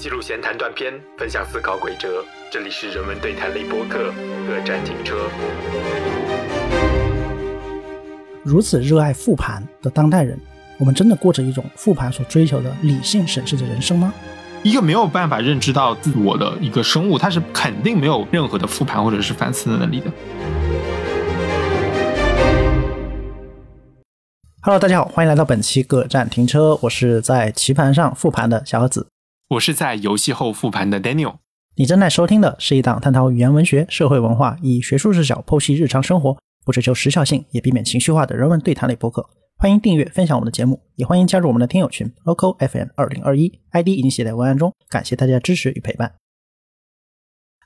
[0.00, 2.24] 记录闲谈断片，分享思考轨哲。
[2.50, 4.10] 这里是人文对谈类播客，
[4.48, 5.28] 各站停车。
[8.42, 10.40] 如此热爱复盘的当代人，
[10.78, 14.14] 我们真的过着一种复盘所追求的理性审视的人生吗？
[14.62, 20.10] 一个没有办法认知到自我的一个生物，它是肯定没有任何的复盘或者是反思的能力的。
[24.62, 29.09] Hello，大家好，欢迎来到本期各站停车，我是在棋盘上复盘的小盒子。
[29.50, 31.38] 我是在游戏后复盘的 Daniel。
[31.74, 39.28] 你正在收听的是一档探讨语言文学、社会文化，以学术视角剖析日常生活，不追求时效性，也避免情绪化的人文对谈类播客。
[39.58, 44.72] 欢迎订阅、分享我们的节目，也欢迎加入我们的听友群 local FM 二零二一，ID 已经写在文案中。
[44.88, 46.14] 感谢大家的支持与陪伴。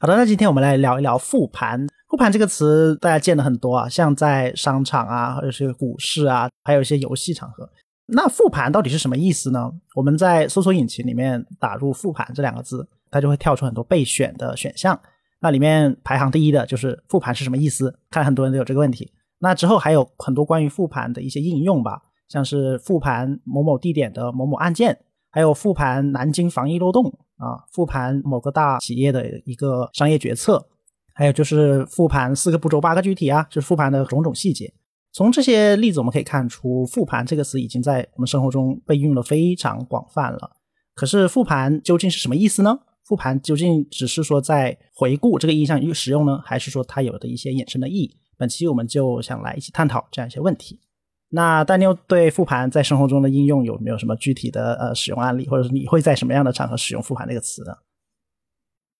[0.00, 1.86] 好的，那今天我们来聊一聊复盘。
[2.08, 7.68] 复盘这个词大家见的很多啊，像在商场啊，或者是股市啊，还有一些游戏场合。
[8.06, 9.72] 那复盘到底是什么意思呢？
[9.94, 15.00] 我们在搜索引擎里面打入“复盘”这两个字，它就会跳出很多备选的选项。
[15.40, 17.98] 那里面排行第一的就是复盘是什么意思？
[18.10, 19.10] 看来很多人都有这个问题。
[19.38, 24.98] 那之后还有很多关于复盘的一些应用吧，像是复盘某某地点的某某案件，
[25.30, 30.66] 还有复盘南京防疫漏洞啊，复盘某个大企业的一个商业决策，
[31.14, 34.72] 还有就是复盘四个步骤八个具体啊，就是复盘的种种细节。
[35.14, 40.56] 从这些例子我们可以看出，复盘这个词已经在我们生活中被运用的非常广泛了。
[40.92, 42.80] 可是复盘究竟是什么意思呢？
[43.04, 48.16] 复盘究竟只是说在回顾这个意义上使用呢，还是说它有的一些衍生的意义？
[48.36, 50.80] 本期我们就想来一起探讨这样一些问题。
[51.28, 57.72] 那丹妞对复盘在生活中的应用有没有什么具体的呃使用案例，或者是你会在什么样的场合使用复盘这个词呢？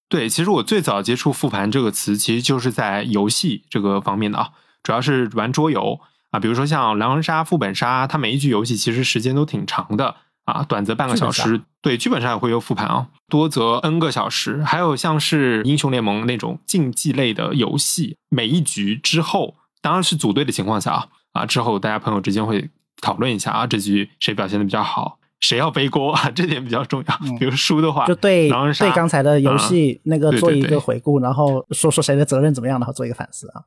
[0.08, 4.52] 对，其实我最早接触复盘这个词，其实就是在游戏这个方面的啊，
[4.84, 5.98] 主要是玩桌游
[6.30, 14.62] 啊，比如说像狼人杀、副本杀，它每一局游戏其实时间都挺长的啊，短则半个小时，对，剧本杀也会有复盘啊，多则 N 个小时。
[14.62, 22.70] 还有像是英雄联盟那种竞技类的游戏，每一局之后，当然是组队的情况下啊，啊之后大家朋友之间会
[23.01, 25.18] 讨论一下啊，这局谁表现的比较好。
[25.40, 26.30] 谁要背锅啊？
[26.30, 27.39] 这点比较重要。
[27.39, 33.61] 比如输的话，就对狼人杀对刚才的游戏那个做一个回顾，然后说说谁的责任怎么样，然后做一个反思啊。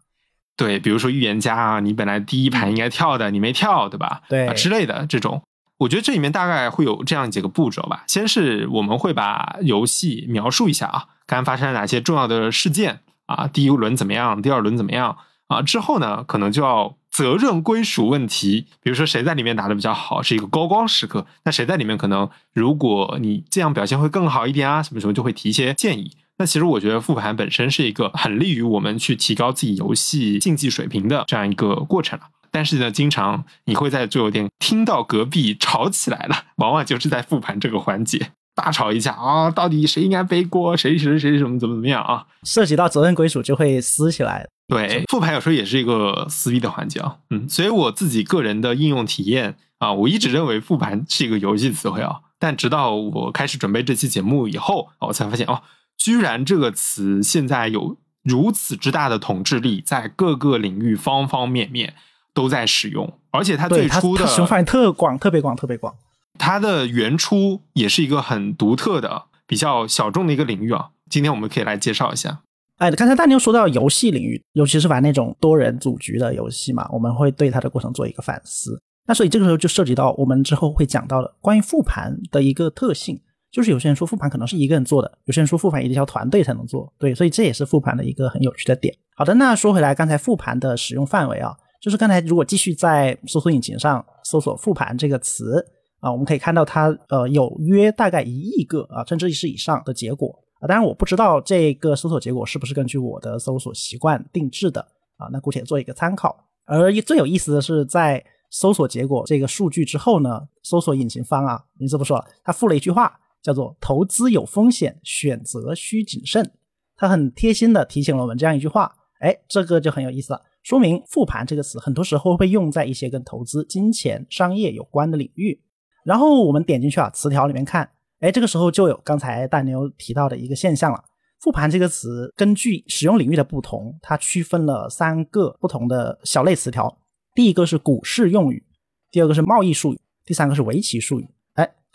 [0.58, 4.24] 对，比如说预言家啊，你本来第一盘应该跳的，你没跳，对吧？
[4.28, 5.44] 对啊之类的这种，
[5.78, 8.04] 我觉得这里面大概会有这样几个步骤吧。
[8.08, 15.16] 先是我们会把游戏描述一下啊，刚刚发生了哪些重要的事件啊，第一轮怎么样，第二轮怎么样
[15.48, 15.62] 啊？
[15.62, 26.14] 之后呢，可能就要责任归属问题，比如说谁在里面打的比较好，是一个高光时刻，那谁在里面可能如果你这样表现会更好一点啊，什么什么就会提一些建议。
[26.38, 32.26] 那其实我觉得复盘本身是一个很利于我们去提高自己游戏竞技水平的这样一个过程了。
[32.50, 42.26] 但是呢，经常你会在桌游店听到隔壁吵起来了，往往就是在复盘这个环节大吵一架啊，到底谁应该背锅，谁谁谁什么怎么怎么样啊？
[42.44, 44.48] 涉及到责任归属就会撕起来。
[44.68, 47.18] 对，复盘有时候也是一个撕逼的环节啊。
[47.30, 55.62] 嗯，所以我自己个人的应用体验啊，我一直认为复盘是一个游戏词汇啊，但直到我开始准备这期节目以后，啊我才发现哦，
[55.98, 61.96] 居然这个词现在有如此之大的统治力，在各个领域方方面面
[62.34, 65.96] 都在使用，而且它最初的使用范围特广，特别广，特别广。
[66.38, 70.90] 它的原初也是一个很独特的、比较小众的一个领域啊。
[71.10, 72.42] 今天我们可以来介绍一下。
[72.78, 78.80] 哎，刚才大牛说到游戏领域，尤其是玩那种多人组局的游戏嘛，我们会对它的过程做一个反思。
[79.08, 83.22] 那所以这个时候就涉及到我们之后会讲到的关于复盘的一个特性，
[83.52, 86.92] 就是有些人说复盘可能是一个人做的，有些人说复盘一定要团队才能做。
[87.00, 88.94] 对，所以这也是复盘的一个很有趣的点。
[89.16, 95.66] 好的，那说回来，刚才复盘的使用范围啊，就是刚才如果继续在搜索引擎上搜索“复盘”这个词
[96.00, 100.38] 啊，我们可以看到它呃有约大概一亿个啊，甚至是以上的结果。
[100.60, 104.82] 啊，当然我不知道这个搜索结果是不是根据我的搜索习惯定制的
[105.18, 106.36] 啊，那姑且做一个参考。
[106.66, 113.18] 而最有意思的是，在搜索结果这个数据之后呢，搜索引擎方啊，名字不说，他附了一句话，
[113.48, 116.52] 叫做“投资有风险，选择需谨慎”。
[116.98, 125.62] 他很贴心的提醒了我们这样一句话，哎，这个就很有意思了，说明复盘这个词很多时候会用在一些跟投资、金钱、商业有关的领域。
[126.04, 127.90] 然后我们点进去啊，词条里面看。
[128.20, 131.02] 哎，这个时候就有刚才大牛提到的一个现象了。
[131.40, 137.00] 复盘这个词，根据使用领域的不同，它区分了三个不同的小类词条。
[137.34, 138.66] 第一个是股市用语，
[139.12, 141.30] 第二个是贸易术语，第三个是围棋术语。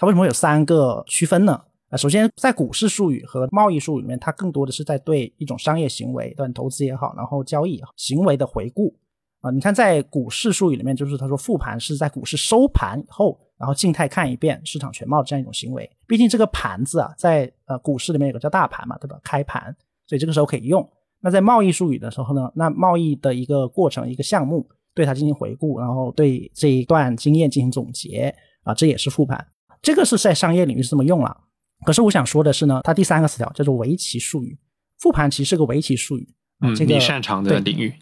[0.03, 1.53] 它为什么有三个区分呢？
[1.89, 8.93] 啊，首先在股市术语和贸易术语里面，它更多的是在对一种商业行为，对投资也好，然后交易也好，行为的回顾。
[9.43, 15.89] 啊，你看在股市术语里面，就是他说复盘是在股市收盘以后然后静态看一遍市场全貌这样一种行为。
[16.05, 19.21] 毕竟这个盘子啊，在呃股市里面有个叫大盘嘛，对吧？
[19.23, 19.73] 开盘，
[20.09, 20.85] 所以这个时候可以用。
[21.21, 28.35] 那在贸易术语的时候呢，那贸易的一个过程、一个项目，对它进行回顾，然后对这一段经验进行总结
[28.65, 29.47] 啊，这也是复盘。
[29.83, 31.37] 这个是在商业领域是这么用了。
[31.85, 34.57] 可是我想说的是呢，它第三个词条叫做围棋术语，
[35.01, 36.29] 复盘其实是个围棋术语。
[36.65, 37.93] 嗯，这个你擅长的领域。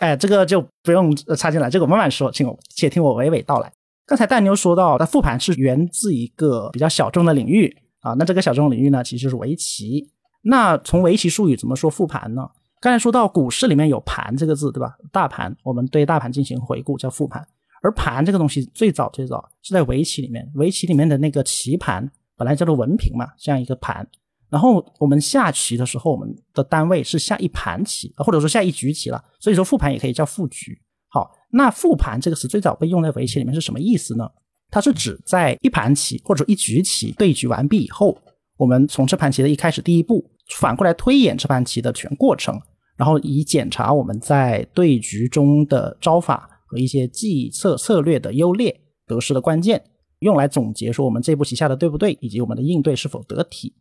[0.00, 3.72] 哎，这个就不用插进来，这个我慢慢说，请我且听我娓娓道来。
[4.06, 10.10] 刚才蛋妞说到，它复盘是源自一个比较小众的领域啊，那这个小众领域呢，其实就是围棋。
[10.42, 12.48] 那从围棋术语怎么说复盘呢？
[12.80, 14.96] 刚才说到股市里面有盘这个字，对吧？
[15.12, 17.46] 大盘，我们对大盘进行回顾叫复盘。
[17.82, 22.06] 而盘这个东西最早最早是在围棋里面，围棋里面的那个棋盘
[22.36, 24.06] 本来叫做文凭嘛，这样一个盘。
[24.48, 29.24] 然后我们下棋的时候，我们的单位是下一盘棋，或者说下一局棋了。
[29.38, 30.76] 所以说复盘也可以叫复局。
[31.08, 34.28] 好，那复盘这个词最早被用在围棋里面是什么意思呢？
[34.70, 38.16] 它是指在一盘棋或者一局棋对局完毕以后，
[38.56, 40.24] 我们从这盘棋的一开始第一步
[40.56, 42.60] 反过来推演这盘棋的全过程，
[42.96, 49.82] 然后以检查我们在对局中的招法和一些计策策略的优劣得失的关键，
[50.20, 53.74] 用来总结说我们这步棋下的对不对，以及我们的应对是否得体。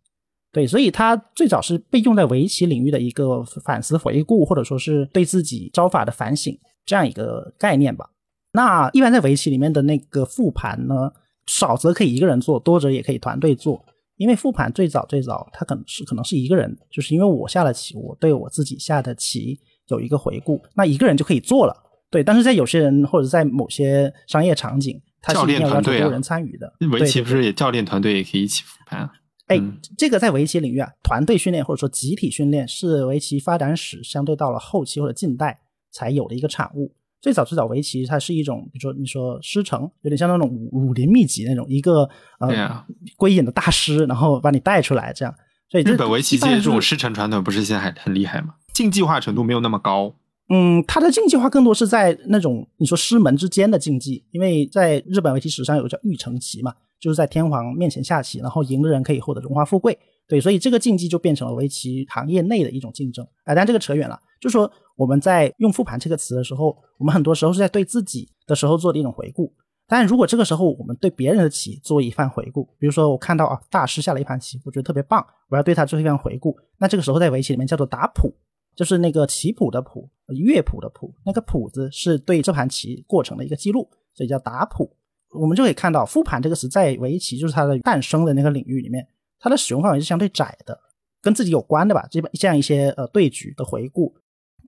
[0.52, 8.10] 对，所以它最早是被用在围棋领域的一个反思回顾，或者说是对自己招法的反省这样一个概念吧。
[8.54, 11.12] 那一般在围棋里面的那个复盘呢，
[11.46, 13.86] 少则可以一个人做，多则也可以团队做。
[14.18, 19.58] 因为复盘最早最早，它可能是可能是一个人，就是因为我下了棋，我对我自己下的棋
[19.90, 21.74] 有一个回顾，那一个人就可以做了。
[22.12, 26.74] 对，但是在有些人或者在某些商业场景，他是一定要要求多人参与的。
[26.92, 29.12] 围棋不是也教练团队也可以一起复盘啊？
[29.48, 29.60] 哎，
[29.98, 35.60] 这个在围棋领域啊，团队训练或者说集体训练是围棋发展史相对到了后期或者近代
[35.92, 36.94] 才有的一个产物。
[37.22, 42.10] 最早最早围棋它是一种，比如说你说师承，有点像那种武武林秘籍那种一个
[42.40, 42.86] 呃
[43.18, 45.36] 归隐的大师，然后把你带出来这样。
[45.70, 48.56] 所以日本围棋界这种师承传统不是现在还很厉害吗？
[48.74, 50.16] 竞技化程度没有那么高。
[50.50, 56.74] 嗯，它的竞技化更多是在那种你说师门之间的竞技，因为在日本围棋史上有个叫御城棋嘛。
[57.00, 59.98] 就是在天皇面前下棋，然后赢的人可以获得荣华富贵。
[60.28, 63.26] 对，所以这个竞技就变成了围棋行业内的一种竞争。
[63.46, 64.20] 哎，但这个扯远了。
[64.42, 69.50] 就说我们在用复盘这个词的时候，我们很多时候是在对自己的时候做的一种回顾。
[69.88, 76.54] 但如果这个时候我们对别人的棋做一番回顾，比如说我看到啊大师下了一盘棋，我觉得特别棒，我要对他做一番回顾。
[76.80, 78.30] 那这个时候在围棋里面叫做打谱，
[78.76, 84.96] 就是那个棋谱的谱，乐谱的谱，那个谱子是对这盘棋过程的一个记录，所以叫打谱。
[85.32, 89.06] 我们就可以看到，复盘这个词在围棋就是它的诞生的那个领域里面，
[89.40, 90.80] 它的使用范围是相对窄的，
[91.22, 92.08] 跟自己有关的吧？
[92.10, 94.16] 这这样一些呃对局的回顾。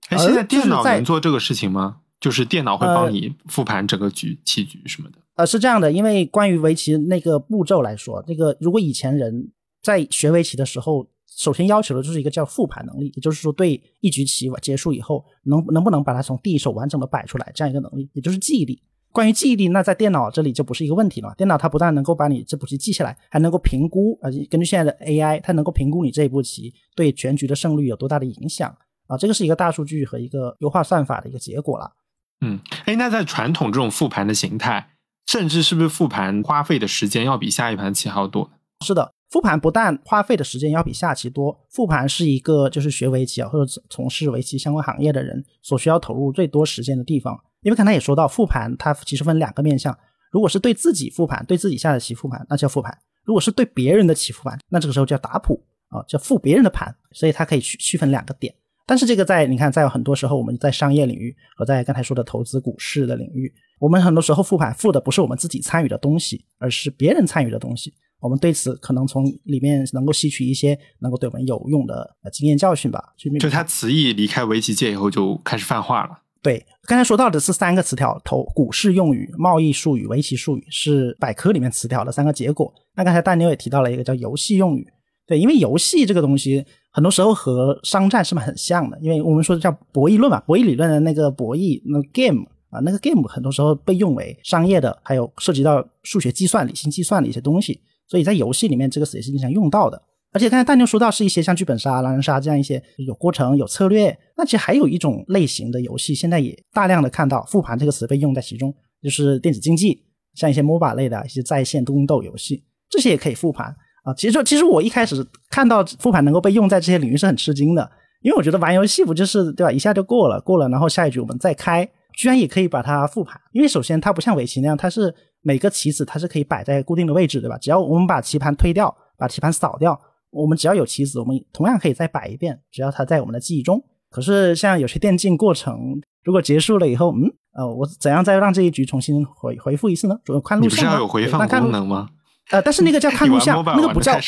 [0.08, 1.98] 哎，现在电脑能做这个事情吗？
[2.20, 5.18] 就是电脑会帮你复盘整个局棋局什么的？
[5.34, 9.50] 呃，是这样的，因为关于围棋那个步骤来说，这个如果以前人
[9.82, 11.04] 在学围棋的时候，
[11.36, 18.82] 首先要求的就是一个叫复盘能力，也就是说对一局棋结束以后，能能不能把它从第一手完整的摆出来这样一个能力，也就是记忆力。
[19.10, 21.34] 关于记忆力，那在电脑这里就不是一个问题了。
[21.36, 28.74] 电脑它不但能够把你这步棋记下来，还能够评估，呃，根据现在的 AI，它能够评估你这一步棋对全局的胜率有多大的影响
[29.06, 29.16] 啊。
[29.18, 31.92] 这个是一个大数据和一个优化算法的一个结果了。
[32.40, 34.94] 嗯，哎，那在传统这种复盘的形态，
[35.26, 38.50] 甚至是不是复盘花费的时间要比下一盘棋还要多？
[38.82, 47.34] 是的，复盘不但花费的时间要比下棋多，复盘是一个就是学围棋啊或者从事围棋相关行业的人所需要投入最多时间的地方。
[47.62, 49.98] 因为刚才也说到，复盘它其实分两个面向。
[50.30, 52.92] 如果是对自己复盘，对自己下的棋复盘，那叫复盘；
[53.24, 56.94] 如果是对别人的棋复盘，那这个时候叫打谱啊，叫复别人的盘。
[57.12, 58.54] 所以它可以区区分两个点。
[58.84, 67.94] 但是这个在你看，在很多时候我们在商业领域和在刚才说的投资股市的领域，我们很多时候复盘复的不是我们自己参与的东西，而是别人参与的东西。
[68.22, 73.12] 我们对此可能从里面能够吸取一些能够对我们有用的经验教训吧。
[73.38, 76.10] 就他词义离开围棋界以后就开始泛化了。
[76.40, 82.72] 对，刚才说到的是三个词条：投股市用语、贸易术语、围棋术语，是百科里面词条的三个结果。
[82.96, 84.86] 那刚才大牛也提到了一个叫游戏用语，
[85.26, 97.80] 对，因为游戏这个东西很多时候和商战是很像的，因为我们说的叫博弈论嘛，博弈理论的那个博弈，那 game 啊，那个 game 很多时候被用为商业的，还有涉及到数学计算、理性计算的一些东西，
[98.12, 100.02] 所以在游戏里面这个词也是经常用到的。
[100.34, 110.04] 而且刚才大牛说到是一些像剧本杀、狼人杀这样一些有过程、有策略，那其实还有一种类型的游戏，现在也大量的看到“复盘”这个词被用在其中，就是电子竞技，
[110.34, 114.12] 像一些 MOBA 类的一些在线动斗游戏，这些也可以复盘啊。
[114.12, 117.90] 其实，其实我一开始看到复盘能够被用在这些领域是很吃惊的，
[118.20, 123.40] 因为我觉得玩游戏不就是对吧，一下就过了，过了，然后下一局我们再开，居然也可以把它复盘。
[123.52, 127.58] 因为首先它不像围棋那样，它是每个棋子它是可以摆在固定的位置，对吧？
[127.58, 133.82] 只要我们把棋盘推掉，把棋盘扫掉，我们只要有棋子，我们同样可以再摆一遍，只要它在我们的记忆中。
[134.10, 140.16] 可是像有些电竞过程，如果结束了以后，嗯，呃，我怎样再让这一局重新回回复一次呢？
[140.24, 140.70] 主要看录像。
[140.70, 142.08] 你不是要有回放功能吗？
[142.50, 144.18] 呃，但是那个叫看录像，那个不叫。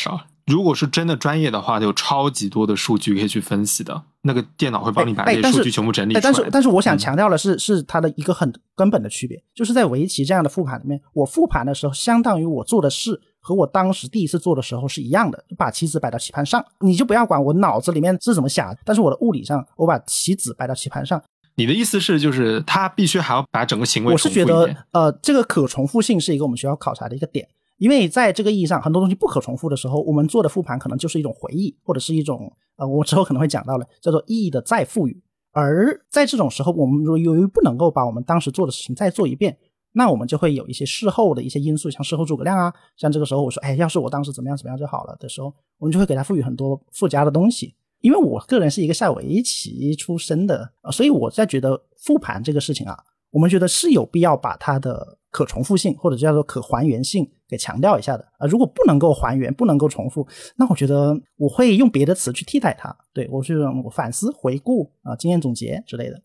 [0.45, 4.03] 如果是真的专业的话，有超级多的数据可以去分析的。
[4.21, 6.21] 那个电脑会帮你把这些数据全部整理出来。
[6.21, 21.19] 但是，但是我想强调的是，是它的一个很根本的区别，就是在围棋这样的复盘里面，我复盘的时候，相当于我做的事和我当时第一次做的时候是一样的，把棋子摆到棋盘上，你就不要管我脑子里面是怎么想，但是我的物理上，我把棋子摆到棋盘上。
[21.55, 27.47] 你的意思是，就是他必须还要把整个行为我是觉得，呃，这个可重复性是一个我们需要考察的一个点。
[27.77, 35.21] 因为在这个意义上，很多东西不可重复的时候，我们做的复盘可能就是一种回忆，或者是一种呃，我之后可能会讲到了叫做意义的再赋予。
[35.51, 39.57] 而在这种时候，我们如由于不能够把我们当时做的事情再做一遍，
[39.91, 47.75] 那我们就会有一些事后的一些因素，像事后诸葛亮啊，像这个时候我说，哎，要是我当时怎么样怎么样就好了的时候，我们就会给他赋予很多附加的东西。
[48.01, 52.97] 因为我个人是一个下围棋出身的，所以我在觉得复盘这个事情啊，
[53.31, 55.17] 我们觉得是有必要把它的。
[55.35, 62.95] 可重复性或者叫做可还原性给强调一下的啊，如果不能够还原，不能够重复，那我觉得我会用别的词去替代它。
[63.13, 66.21] 对我是我反思、回顾啊、经验总结之类的。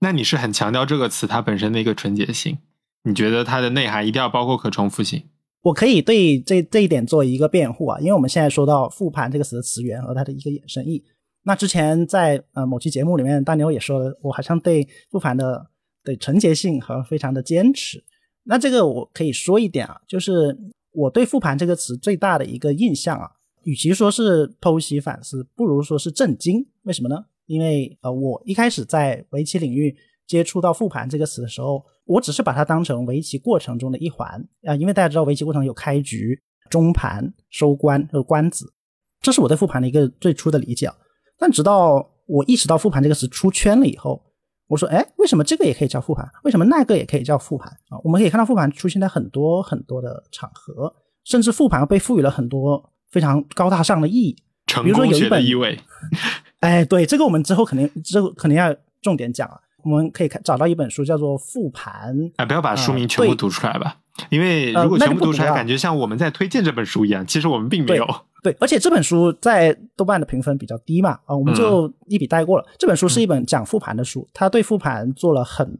[0.00, 2.58] 那你是很强调这个词它本身的一个纯洁性？
[3.04, 5.24] 你觉得它的内涵一定要包括可重复性？
[5.62, 11.04] 我可以对这这一点做一个辩护啊，因为我们现在说到复盘这个词的词源和它的一个衍生意。
[11.42, 15.66] 那之前在呃某期节目里面，大牛也说了，我好像对复盘的
[16.04, 18.04] 对纯洁性和非常的坚持。
[18.50, 20.58] 那这个我可以说一点啊，就是
[20.90, 23.30] 我对“复盘”这个词最大的一个印象啊，
[23.62, 26.66] 与其说是剖析反思，不如说是震惊。
[26.82, 27.24] 为什么呢？
[27.46, 34.28] 因为呃，我一开始在围棋领域接触到“复盘”这个词的时候，我只是把它当成围棋过程中的一环
[34.64, 36.36] 啊，因为大家知道围棋过程有开局、
[36.68, 38.72] 中盘、收官和官子，
[39.20, 40.90] 这是我对复盘的一个最初的理解。
[41.38, 44.20] 但直到我意识到“复盘”这个词出圈了以后，
[44.70, 46.24] 我说，哎，为什么这个也可以叫复盘？
[46.44, 47.98] 为什么那个也可以叫复盘啊？
[48.04, 54.36] 我们可以看到复盘出现在很多很多的场合，甚至复盘被赋予了很多非常高大上的意义，
[54.84, 55.76] 比如说有一本意味。
[56.60, 58.72] 哎，对，这个我们之后肯定之后肯定要
[59.02, 59.58] 重点讲啊。
[59.82, 63.96] 我们可以看找到一本书叫做《复盘》，哎，不要把书名全部读出来吧，
[64.28, 68.06] 因为如果全部读出来，感觉像我们在推荐这本书一样，其实我们并没有。
[68.42, 72.64] 对，而且这本书在豆瓣的评分比较低嘛，啊，我们就一笔带过了。
[72.78, 75.76] 这本书是一本讲复盘的书，它对复盘做了很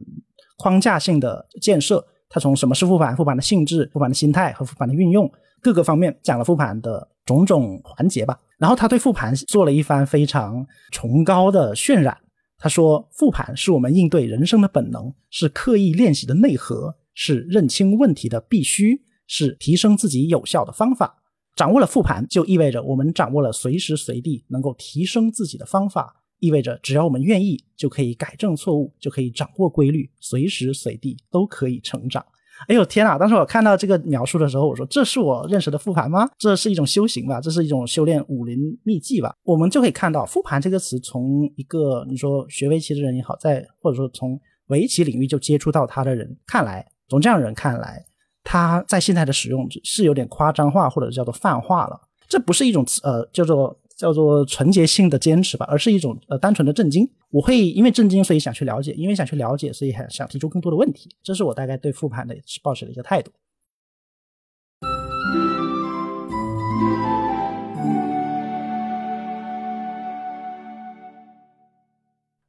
[0.57, 2.05] 框架性的建设。
[2.29, 5.29] 它从什么是复盘、复盘的性质、复盘的心态和复盘的运用
[5.61, 8.39] 各个方面讲了复盘的种种环节吧。
[8.57, 12.17] 然后他对复盘做了一番非常崇高的渲染。
[12.57, 21.23] 他说，复盘是我们应对人生的本能，是刻意练习的内核，是认清问题的必须，是提升自己有效的方法。
[21.55, 32.25] 掌握了复盘，就意味着我们掌握了随时随地能够提升自己的方法，意味着只要我们愿意，就可以改正错误，就可以掌握规律，随时随地都可以成长。
[32.67, 33.17] 哎呦天呐！
[33.17, 36.29] 当时我看到这个描述的时候，我说：“这是我认识的复盘吗？
[36.37, 37.41] 这是一种修行吧？
[37.41, 48.03] 这是一种修炼武林秘籍吧？”我们就可以看到“复盘”这个词，从一个你说学围棋的人也好，在或者说从围棋领域就接触到他的人看来，从这样人看来。
[48.43, 52.01] 他在现在的使用是有点夸张化，或者叫做泛化了。
[52.27, 57.07] 这不是一种呃叫做叫做纯洁性的坚持吧，而是一种呃单纯的震惊。
[57.29, 61.15] 我会因为震惊，所以想去了解，因为想去了解，所以还想提出更多的问题。
[61.21, 63.31] 这是我大概对复盘的抱持的一个态度。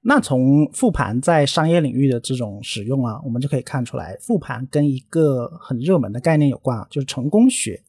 [0.05, 7.81] 那从复盘在商业领域的这种使用啊，我们就可以看出来，复盘跟一个很热门的概念有关啊，就是成功学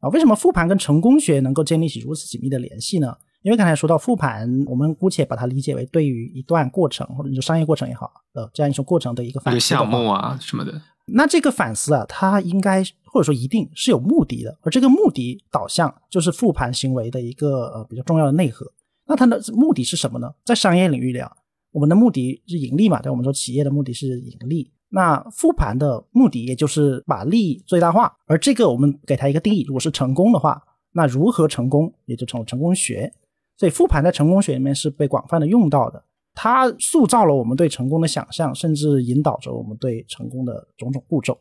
[0.00, 0.08] 啊。
[0.08, 3.14] 为什么复盘跟成功学能够建立起如此紧密的联系呢？
[3.42, 10.80] 因为刚才说到复盘，我们姑且把它理解为对于一段过程或者你说商业过程也好，呃，这样一种过程的一个反思项目啊什么的。
[11.04, 18.66] 那这个反思啊，它应该或者说一定是有目的的，而这个目的导向就是复盘行为的一个呃比较重要的内核。
[19.06, 20.30] 那它的目的是什么呢？
[20.46, 21.30] 在商业领域里啊。
[21.78, 23.00] 我们的目的是盈利嘛？
[23.00, 24.68] 对，我们说企业的目的是盈利。
[24.88, 28.16] 那复盘的目的也就是把利益最大化。
[28.26, 33.12] 而这个我们给它一个定义，如果是成功的话，那如何成功也就成了成功学。
[33.56, 36.02] 所以复盘在成功学里面是被广泛的用到的，
[36.34, 41.38] 它塑造了我们对成功的想象，甚至引导着我们对成功的种种步骤。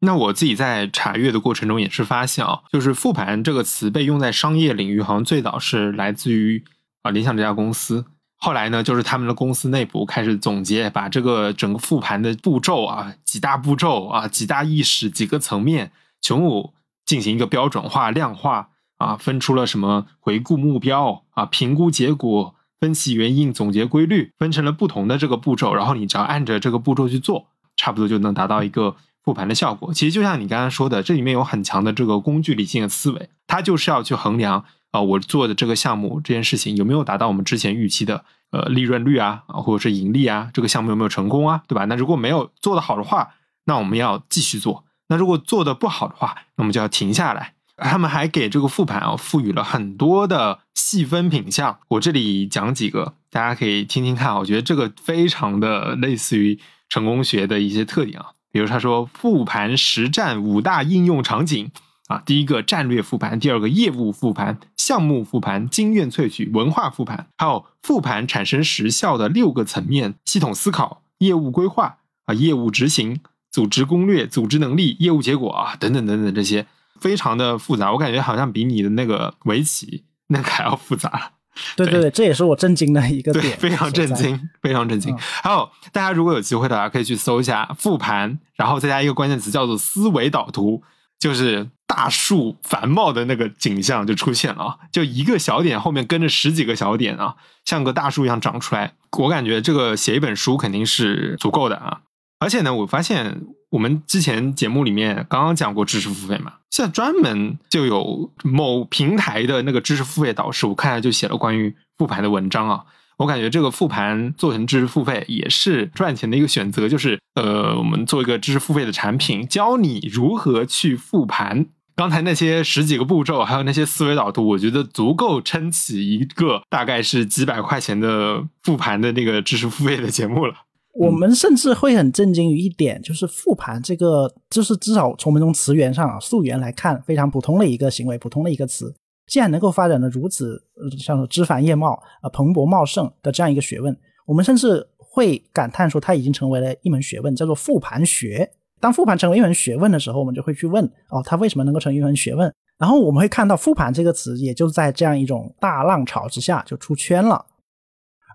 [0.00, 6.64] 那我自己在查阅的过程中也是发现啊，就是复盘这个词被用在商业领域，好像最早是来自于
[7.02, 8.06] 啊联想这家公司。
[8.42, 15.92] 后来呢，就是他们的公司内部开始总结，把这个整个复盘的步骤啊，几大步骤啊，几大意识，几个层面，
[16.22, 16.72] 全部
[17.04, 29.92] 进行一个标准化、量化啊，分出了什么回顾目标啊，评估结果，分析原因，总结规律，分成了不同的这个步骤，然后你只要按着这个步骤去做，差不多就能达到一个复盘的效果。
[29.92, 34.64] 其实就像你刚刚说的，这里面有很强的这个工具理性的思维，它就是要去衡量。
[34.90, 40.50] 啊，我做的这个项目这件事情有没有达到我们之前预期的呃利润率啊，或者是盈利啊？
[40.52, 41.62] 这个项目有没有成功啊？
[41.68, 41.84] 对吧？
[41.84, 43.34] 那如果没有做得好的话，
[43.66, 47.54] 那我们要继续做；那如果做的不好的话，那我们就要停下来。
[47.76, 54.34] 他们还给这个复盘啊赋予了很多的细分品项，我这里讲几个，大家可以听听看。
[54.36, 61.70] 我觉得这个非常的类似于成功学的一些特点啊，比如他说复盘实战五大应用场景。
[62.10, 73.20] 啊，第一个战略复盘，第二个业务复盘，项目复盘，经验萃取，文化复盘，还有复盘产生实效的六个层面：系统思考、业务规划啊、业务执行、
[73.52, 76.66] 组织攻略、组织能力、业务结果啊等等等等这些，
[77.00, 77.92] 非常的复杂。
[77.92, 81.34] 我感觉好像比你的那个围棋那个还要复杂。
[81.76, 85.16] 对对对，这也是我震惊的一个点，非常震惊，非常震惊。
[85.16, 90.82] 还有大家如果有机会的话，可以去搜一下复盘，然后再加一个关键词叫做思维导图。
[91.20, 98.94] 就是大树繁茂的那个景象就出现了啊，就一个小点后面跟着十几个小点啊，像个大树一样长出来。
[99.18, 102.00] 我感觉这个写一本书肯定是足够的啊。
[102.38, 112.84] 而且呢，我发现我们之前节目里面刚刚讲过知识付费嘛，现在专门就有某平台的那个知识付费导师，我看下就写了关于复盘的文章啊。
[113.20, 121.66] 我感觉这个复盘做成知识付费也是赚钱的一个选择，就是呃，我们做一个知识付费的产品，教你如何去复盘。
[121.94, 130.54] 刚才那些十几个步骤，还有那些思维导图，我觉得足够撑起一个大概是几百块钱的复盘的那个知识付费的节目了。
[130.94, 138.94] 我们甚至会很震惊于一点，就是复盘这个，就是至少从我们从词源上啊，溯源来看，非常普通的一个行为，普通的一个词。
[139.30, 140.60] 既然能够发展的如此，
[140.98, 148.50] 像枝繁叶茂啊，蓬勃茂盛的这样一个学问，我们甚至会感叹说，它已经成为了一门学问，叫做复盘学。
[148.80, 152.52] 当复盘成为一门学问的时候，我们就会去问哦，它为什么能够成为一门学问？
[152.76, 157.46] 然后我们会看到“复盘”这个词，也就在这样一种大浪潮之下就出圈了。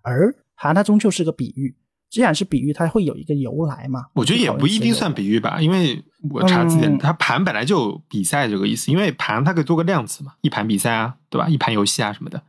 [0.01, 1.75] 而它，它终究是个比喻。
[2.11, 4.05] 既然是比喻，它会有一个由来嘛？
[4.13, 11.47] 我觉得也不一定算比喻吧，因为我查字典，它盘本来就有比赛这个意思，因为盘它可以做个量词嘛，一盘比赛啊，对吧？
[11.47, 12.43] 一盘游戏啊什么的。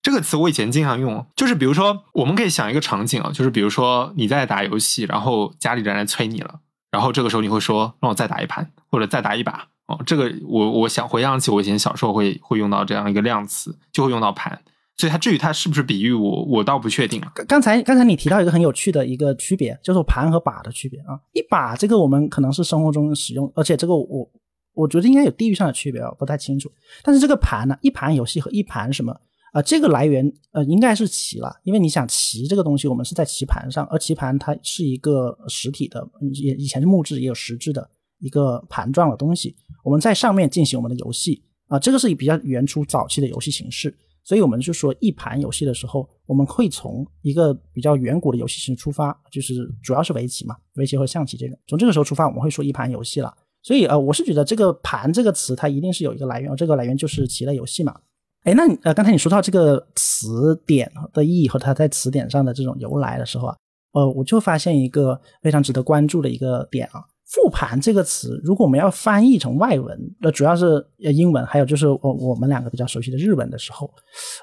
[0.00, 10.00] 这个词我以前经常用，就是比如说，我们可以想一个场景啊，就是比如说你在打游戏，然后家里人来催你了，然后这个时候你会说让我再打一盘，或者再打一把哦。
[10.06, 14.62] 这个我我想回想起我以前小时候会会用到这样一个量词，就会用到盘。
[14.98, 17.22] 所以它至于它是不是比喻，我我倒不确定。
[17.46, 21.18] 刚才刚才你提到一个很有趣的一个区别，就是盘和把的区别啊。
[21.32, 24.28] 一把这个我们可能是生活中使用，而且这个我
[24.74, 26.68] 我觉得应该有地域上的区别啊，不太清楚。
[27.04, 29.12] 但是这个盘呢，一盘游戏和一盘什么
[29.52, 36.04] 啊，这个来源呃应该是棋了，因为你想棋这个东西，我们是在棋盘上，而棋盘它是一个实体的，
[36.42, 43.96] 也以前是木质也有实质的一个盘状的东西，我们在上面进行我们的游戏啊，这个是比较原初早期的游戏形式。
[44.28, 51.58] 所以我们就说，一盘游戏的时候，我们会从一个比较远古的游戏形式出发，就是主要是围棋嘛，围棋和象棋这种。
[51.66, 53.34] 从这个时候出发，我们会说一盘游戏了。
[53.62, 57.98] 所以呃，我是觉得这个“盘”这个词，它一定是有一个来源，这个来源就是棋类游戏嘛。
[58.42, 63.56] 哎，那你呃，刚才你说到这个词典的意义和它在词典上的这种由来的时候啊，
[63.92, 67.02] 呃，我就发现一个非常值得关注的一个点啊。
[67.28, 73.90] 复盘这个词，如果我们要翻译成外文，那主要是英文，还有就是我我们两个比较熟悉的日文的时候，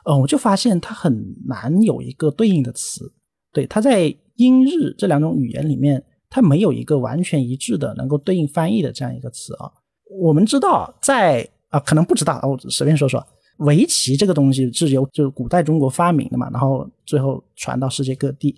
[0.05, 3.11] 呃，我就发现它很难有一个对应的词。
[3.51, 9.71] 对，它在英日这两种语言里面，它没有一个完全一致的能够对应翻译的这样一个词啊。
[10.21, 13.25] 我们知道，在啊，可能不知道，我随便说说，
[13.57, 18.55] 围棋这个东西是由就是古代中国发明的嘛，然后最后传到世界各地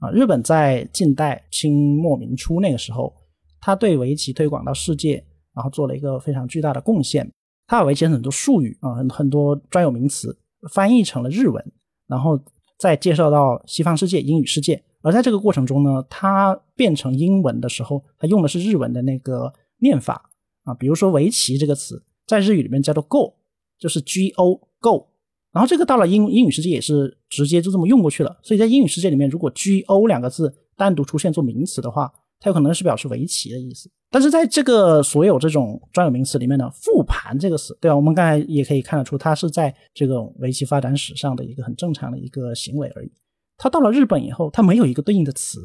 [0.00, 0.10] 啊。
[0.10, 3.14] 日本在近代清末明初那个时候。
[3.60, 7.30] 他对围棋推广到世界，然后做了一个非常巨大的贡献。
[7.66, 10.38] 他把围棋很多术语啊，很很多专有名词
[10.72, 11.72] 翻译成了日文，
[12.06, 12.40] 然后
[12.78, 14.82] 再介绍到西方世界、英语世界。
[15.02, 20.30] 而在这个过程中呢，他变成英文的时候，他用的是日文的那个念法
[20.64, 20.74] 啊。
[20.74, 23.34] 比如说“围棋”这个词，在日语里面叫做 “go”，
[23.78, 25.06] 就是 “g o go”。
[25.52, 28.38] 然后这个到了英英语世界也是直接就这么用过去了。
[28.42, 37.96] 所以在英语世界里面，如果 “g o” 两个字单独出现做名词的话，它有可能是表示围棋的意思，但是在这个所有这种专有名词里面呢，复盘这个词，对吧？
[37.96, 43.10] 我们刚才也可以看得出，它是在这种围棋发展史上的一个很正常的一个行为而已。
[43.56, 45.60] 它到了日本以后，它没有一个对应的词。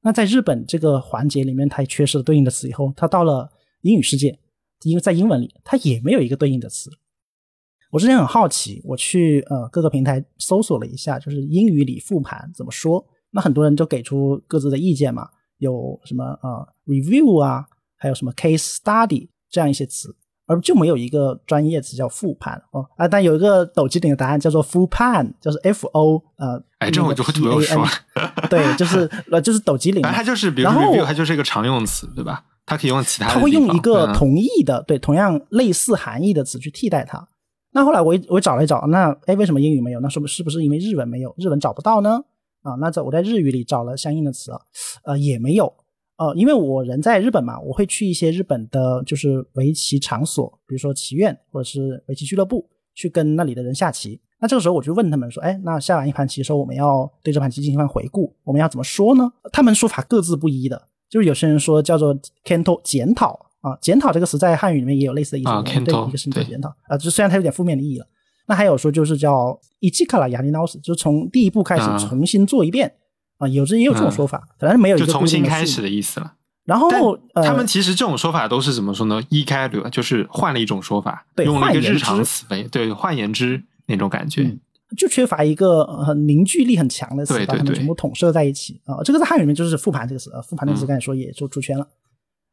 [0.00, 2.68] 那在日本这个环节里面，它也缺失了对应的词。
[2.68, 3.50] 以后它到了
[3.82, 4.38] 英语世界，
[4.82, 6.90] 因为在英文里，它也没有一个对应的词。
[7.90, 13.04] 我之前很好奇，我去呃各个平台搜索了一下，就是英语里复盘怎么说。
[13.30, 20.16] 那很多人都给出各自的意见嘛，有什么啊 review 啊，还有什么 case study 这样一些词。
[20.46, 27.82] 而就没有一个专业词叫复盘哦啊，但有一个抖机灵的答案叫做复盘，就是 F O 呃，哎，这我就不用说，
[28.50, 32.44] 对，就是呃，就是抖机灵，它就是比如 review，它就是一个常用词，对吧？
[32.66, 37.26] 它可以用其他，它会用一个同义的，对，同样类似含义的词去替代它。
[37.72, 40.00] 那后来我我找了一找，那哎，为什么英语没有？
[40.00, 42.22] 那说不是不是因为日文没有，日文找不到呢？
[42.64, 44.50] 啊，那在我在日语里找了相应的词，
[45.04, 45.72] 呃，也没有。
[46.16, 54.20] 呃，因为我人在日本嘛，我会去一些日本的，就是围棋场所，比如说棋院或者是围棋俱乐部，去跟那里的人下棋。
[54.40, 59.30] 那这个时候我就问他们说，哎，那下完一盘棋的时候，我们要对这盘棋进行一番回顾，我们要怎么说呢？
[59.52, 68.06] 他们说法各自不一的，就是有些人说叫做 “kento” 检讨啊，检讨这个词在汉语里面也有类似的意思，对一个事情做检讨啊，就虽然它有点负面的意义了。
[68.46, 72.94] 那还有说就是叫“一气卡拉亚尼诺斯”，就是从第一步开始重新做一遍。
[73.38, 76.34] 啊，有这也有这种说法，反正没有就重新开始的意思了。
[76.64, 76.88] 然后
[77.34, 79.20] 他们其实这种说法都是怎么说呢？
[79.28, 84.56] 一开流就是换了一种说法，用了一个日常词汇，对，换言之那种感觉，
[84.96, 89.02] 就缺乏一个很凝聚力很强的词，把它们全部统摄在一起啊。
[89.04, 91.86] 这个在汉语里面就是复盘这个词，复盘这个词刚才说也就出圈了。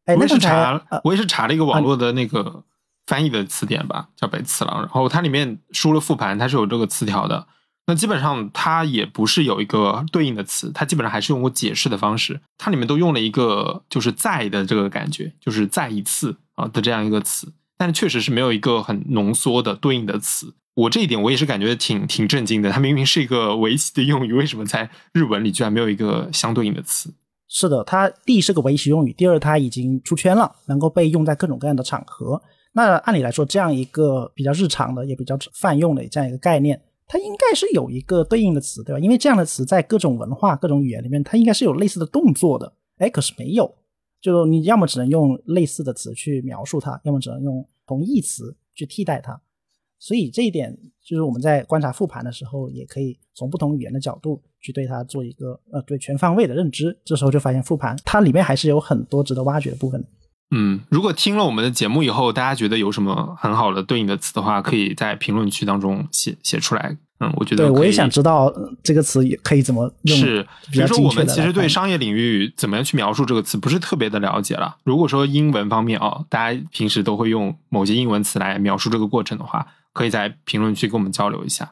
[0.06, 2.64] 哎，我也是查，我也是查了一个网络的那个
[3.08, 7.48] 翻译的词典吧，叫北次郎，然后它里面输了复盘，它是有这个词条的。
[7.88, 12.40] 那基本上它也不是有一个对应的词，它基本上还是用过解释的方式。
[12.58, 20.54] 它里面都用了一个就是再的这个感觉，就是再一次啊的这样一个词，但是确实是没有一个很浓缩的对应的词。
[20.76, 22.72] 我这一点我也是感觉挺挺震惊的。
[22.72, 27.14] 它明明是一个围棋的用语，为什么在日文里居然没有一个相对应的词？
[27.50, 32.42] 是的，它第一是个围棋用语，第二它已经出圈了，能够被用在各种各样的场合。
[32.74, 36.82] 那按理来说，这样一个比较日常的也比较泛用的这样一个概念。
[37.06, 39.00] 它应该是有一个对应的词，对吧？
[39.00, 42.72] 因为这样的词在各种文化、各种语言里面，它应该是有类似的动作的。
[43.00, 43.76] 哎，可是没有，
[44.22, 49.42] 就你要么只能用类似的词去描述它，要么只能用同义词去替代它。
[50.00, 56.98] 所以这一点就是我们在观察复盘的时候，也可以从不同语言的角度去对它做一个呃对全方位的认知。
[57.04, 60.02] 这时候就发现复盘它里面还是有很多值得挖掘的部分。
[60.52, 66.98] 嗯，如果听了我们的节目以后，大家觉得有什么很好的对应的词的话，可以在评论区当中写写出来。
[67.22, 68.52] 嗯，我觉得对，我也想知道
[68.84, 70.18] 这个词也可以怎么用。
[70.18, 74.76] 是，比如说我们其实对商业领域怎么样去描述这个词不是特别的了解了。
[74.84, 81.72] 如果说英文方面啊，大家平时都会用某些英文词来描述这个过程的话，可以在评论区跟我们交流一下。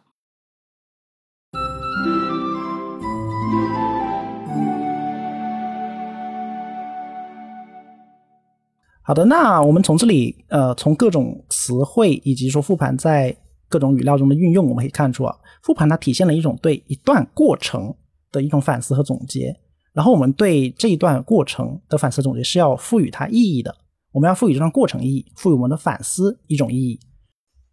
[9.10, 13.36] 好的，那我们从这里，呃，从各种词汇以及说复盘在
[13.67, 17.91] 各种语料中的运用，我们可以看出啊，复盘它体现了一种对一段过程
[18.32, 19.52] 的一种反思和总结。
[19.93, 23.76] 然后我们对这一段过程的反思总结是要赋予它意义的，
[24.12, 27.00] 我们要赋予这段过程意义，赋予我们的反思一种意义。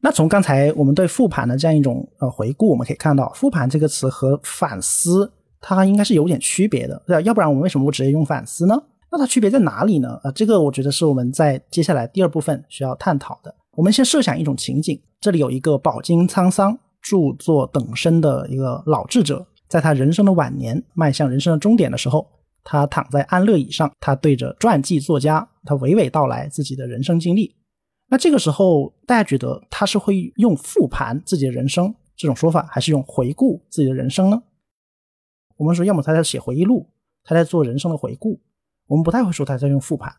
[0.01, 7.20] 那从刚才我们对复盘的这样一种呃回顾，我们可以看到，复盘这个词和反思它应该是有点区别的，对吧？
[7.20, 8.75] 要不然我们为什么不直接用反思呢？
[9.16, 10.20] 那它区别在哪里呢？
[10.22, 13.55] 啊，这个我觉得是我们在接下来第二部分需要探讨的。
[13.72, 22.26] 我们先设想一种情景，这里有一个饱经沧桑、著作等身的一个老智者，在他人生的晚年，迈向人生的终点的时候，
[22.62, 27.57] 他躺在安乐椅上，他对着传记作家，他娓娓道来自己的人生经历。
[28.11, 34.42] 那这个时候，大家觉得他是会用复盘自己的人生这种说法，还是用回顾自己的人生呢？
[35.57, 36.90] 我们说，要么他在写回忆录，
[37.24, 38.42] 他在做人生的回顾。
[38.87, 40.12] 我们不太会说他在用复盘，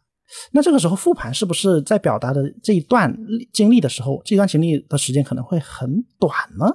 [0.51, 3.15] 那这个时候复盘是不是在表达的这一段
[3.53, 6.65] 经历的时候，这段经历的时间可能会很短呢？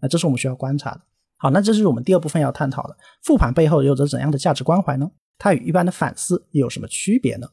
[0.00, 1.00] 啊，这是我们需要观察的。
[1.36, 5.10] 好，那这是我们第二部分要探讨的，复盘背后有着怎样的价值关怀呢？
[5.38, 7.48] 它与一般的反思又有什么区别呢？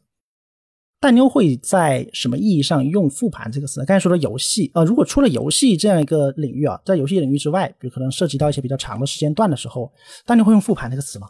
[1.01, 3.85] 但妞会在什么意义上用复盘这个词呢？
[3.85, 9.91] 刚才说的游戏，呃，如果除了游戏这样一个领域啊，在游戏领域之外，比如可能涉及到一些比较长的时间段的时候，
[10.25, 11.27] 但妞会用复盘这个词吗？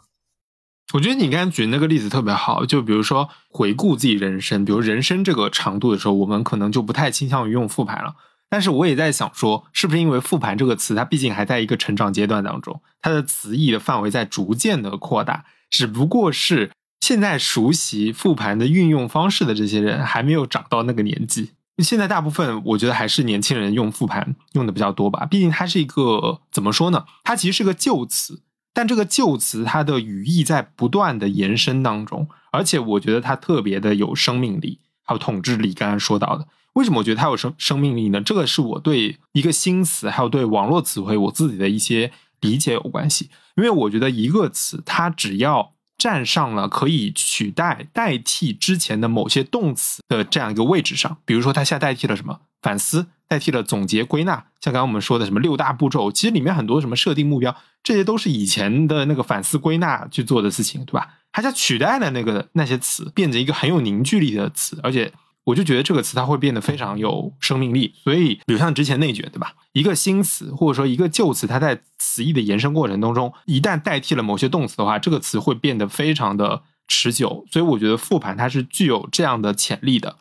[0.92, 8.14] 我觉得你刚才举的那个例子特别好，就比如说回顾自己人生，比如人生这个长度的时候，我们可能就不太倾向于用复盘了。
[8.48, 21.50] 但是我也在想说，是不是因为复盘这个词，它毕竟还在一个成长阶段当中，它的词义的范围在逐渐的扩大，只不过是现在熟悉复盘的运用方式的这些人还没有长到那个年纪。
[21.78, 27.04] 现在大部分我觉得还是年轻人用复盘用的比较多吧，毕竟它是一个怎么说呢？
[27.22, 28.42] 它其实是个旧词。
[28.72, 35.72] 但这个旧词它的语义在不断的延伸当中，而且我觉得它特别的有生命力，还有统治力。
[35.72, 38.20] 刚才说到的，为什么我觉得它有生生命力呢？
[38.20, 43.30] 这个是我对一个新词，还有对网络词汇我自己的一些理解有关系。
[43.56, 61.06] 因为我觉得一个词，它只要站上了可以取代、代替之前的某些动词的这样一个位置上，比如说它现在代替了什么反思，代替了总结归纳，像刚刚我们说的什么六大步骤，其实里面很多什么设定目标，这些都是以前的那个反思归纳去做的事情，对吧？
[61.32, 65.12] 它就取代了那个那些词，变成一个很有凝聚力的词，而且。
[65.44, 69.54] 我就觉得这个词它会变得非常有生命力，所以比如像之前内卷，对吧？
[69.72, 77.44] 一个新词或者说一个旧词，它在词义的延伸过程当中，一旦代替了某些动词的话，这个词会变得非常的持久。
[77.50, 80.16] 所以我觉得复盘它是具有这样的潜力的。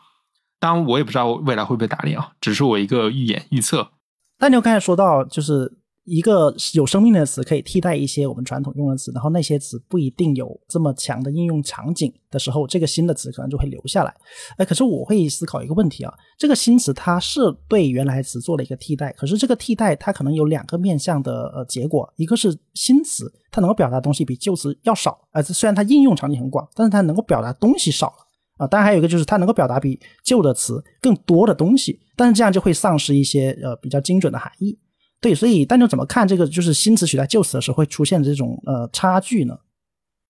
[0.60, 3.92] 当然，我也不知道未来会不会打脸啊，只是我一个预演预测。
[4.40, 5.78] 那你刚才说到就是。
[6.10, 14.16] 一个有生命的词可以替代一些我们传统用的词，然后那些词不一定有这么强的应用场景的时候，这个新的词可能就会留下来。
[14.58, 28.66] 哎，可是我会思考一个问题啊，这个新词它是对原来词做了一个替代，可是这个替代它可能有两个面向的呃结果，一个是新词它能够表达东西比旧词要少，呃，虽然它应用场景很广，但是它能够表达东西少了啊。
[28.66, 34.78] 当然还有一个就是它能够表达比旧的词更多的东西，但是这样就会丧失一些呃比较精准的含义。
[35.22, 36.48] 对，所以大家怎么看这个？
[36.48, 39.60] 就是新词取代旧词的时候会出现这种呃差距呢？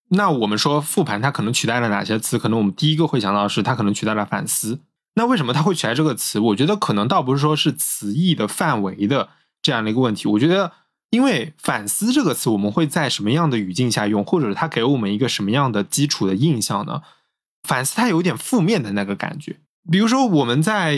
[0.09, 2.39] 那我们说复盘它可能取代了哪些词？
[2.39, 4.79] 可能我们第一个会想到的是它可能取代了反思。
[5.13, 6.39] 那为什么它会取代这个词？
[6.39, 9.29] 我觉得可能倒不是说是词义的范围的
[9.61, 10.27] 这样的一个问题。
[10.27, 10.71] 我觉得，
[11.11, 17.03] 因为反思这个词，我们会在什么样的语境下用，或者它给我们一个什么样的基础的印象呢？
[17.61, 19.57] 反思它有点负面的那个感觉。
[19.91, 20.97] 比如说，我们在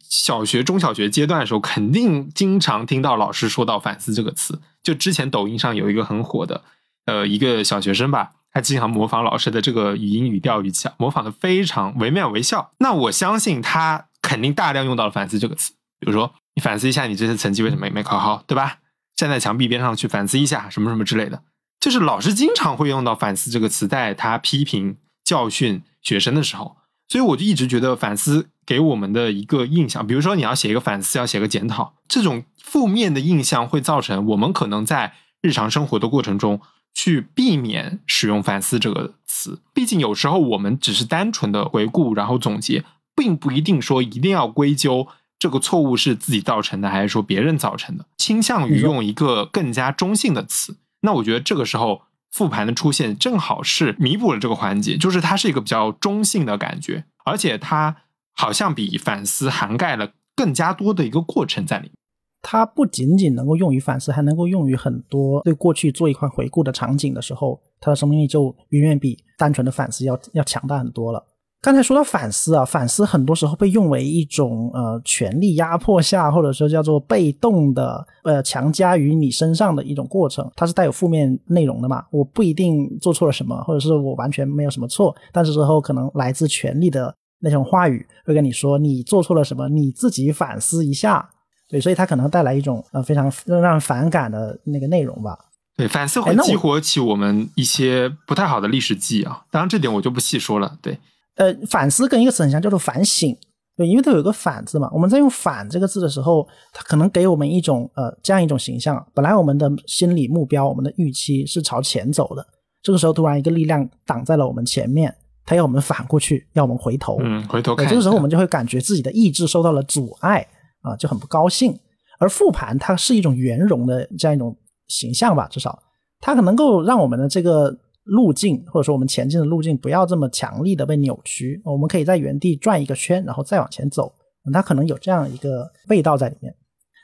[0.00, 4.60] 小学、中小学阶段的时候，肯定经常听到老师说到“反思”这个词。
[4.82, 6.62] 就之前抖音上有一个很火的，
[7.04, 12.72] 呃，一个小学生吧，他经常模仿老师的这个语音、语调、语气，模仿的非常惟妙惟肖。
[12.78, 15.72] 那我相信他肯定大量用到了“反思”这个词。
[15.98, 18.78] 比如说，你反思一下，你这次成绩为什么没考好，对吧？
[19.14, 21.42] 站在墙壁边上去反思一下，什么什么之类的。
[21.78, 26.76] 就是老师经常会用到“反思”这个词，在他批评、教训学生的时候。
[27.12, 36.62] 所以我就一直觉得反思给我们的一个印象，比如说你要写一个反思，要写个检讨，这种负面的印象会造成我们可能在日常生活的过程中
[36.94, 39.60] 去避免使用反思这个词。
[39.74, 42.82] 毕竟有时候我们只是单纯的回顾，然后总结，
[43.14, 50.78] 并不一定说一定要归咎这个错误是自己造成的，还是说别人造成的，倾向于用一个更加中性的词。
[51.02, 52.04] 那我觉得这个时候。
[52.32, 57.94] 复盘的出现正好是弥补了这个环节，就是它是一个比较中性的感觉，而且它
[58.34, 61.92] 好像比反思涵盖了更加多的一个过程在里面。
[62.40, 71.24] 它不仅仅能够用于反思，还能够用于很多对过去做一块回顾的场景的时候，它的生命力就远远比单纯的反思要要强大很多了。
[71.62, 82.04] 刚才说到反思啊，反思很多时候被用为一种呃权力压迫下，或者说叫做被动的呃强加于你身上的一种过程，它是带有负面内容的嘛？
[82.10, 91.30] 我不一定做错了什么，或者是我完全没有什么错，但是之后可能来自权力的那种话语会跟你说你做错了什么，你自己反思一下。
[91.68, 95.38] 对，所以它可能带来一种呃非常让人反感的那个内容吧。
[95.76, 99.44] 对，反思会激活起我们一些不太好的历史记忆啊。
[99.52, 100.76] 当然这点我就不细说了。
[100.82, 100.98] 对。
[101.36, 103.36] 呃，反思跟一个词很像，叫做反省。
[103.74, 104.90] 对，因为它有一个“反”字嘛。
[104.92, 109.02] 我们在用“反”这个字的时候，它可能给我们一种呃这样一种形象。
[109.14, 112.46] 本来我们的心理目标、我们的预期是朝前走的，
[112.82, 115.14] 这个时候突然一个力量挡在了我们前面，
[115.46, 117.16] 它要我们反过去，要我们回头。
[117.22, 117.88] 嗯，回头看。
[117.88, 120.46] 这个时候我们就会感觉自己的意志受到了阻碍
[120.82, 121.74] 啊，就很不高兴。
[122.18, 124.54] 而复盘它是一种圆融的这样一种
[124.88, 125.82] 形象吧，至少
[126.20, 127.74] 它可能够让我们的这个。
[128.04, 134.12] 路径或者说我们前进的路径不要这么强力的被扭曲，我们可以在原地转一个圈，然后再往前走。
[134.52, 136.52] 它可能有这样一个味道在里面。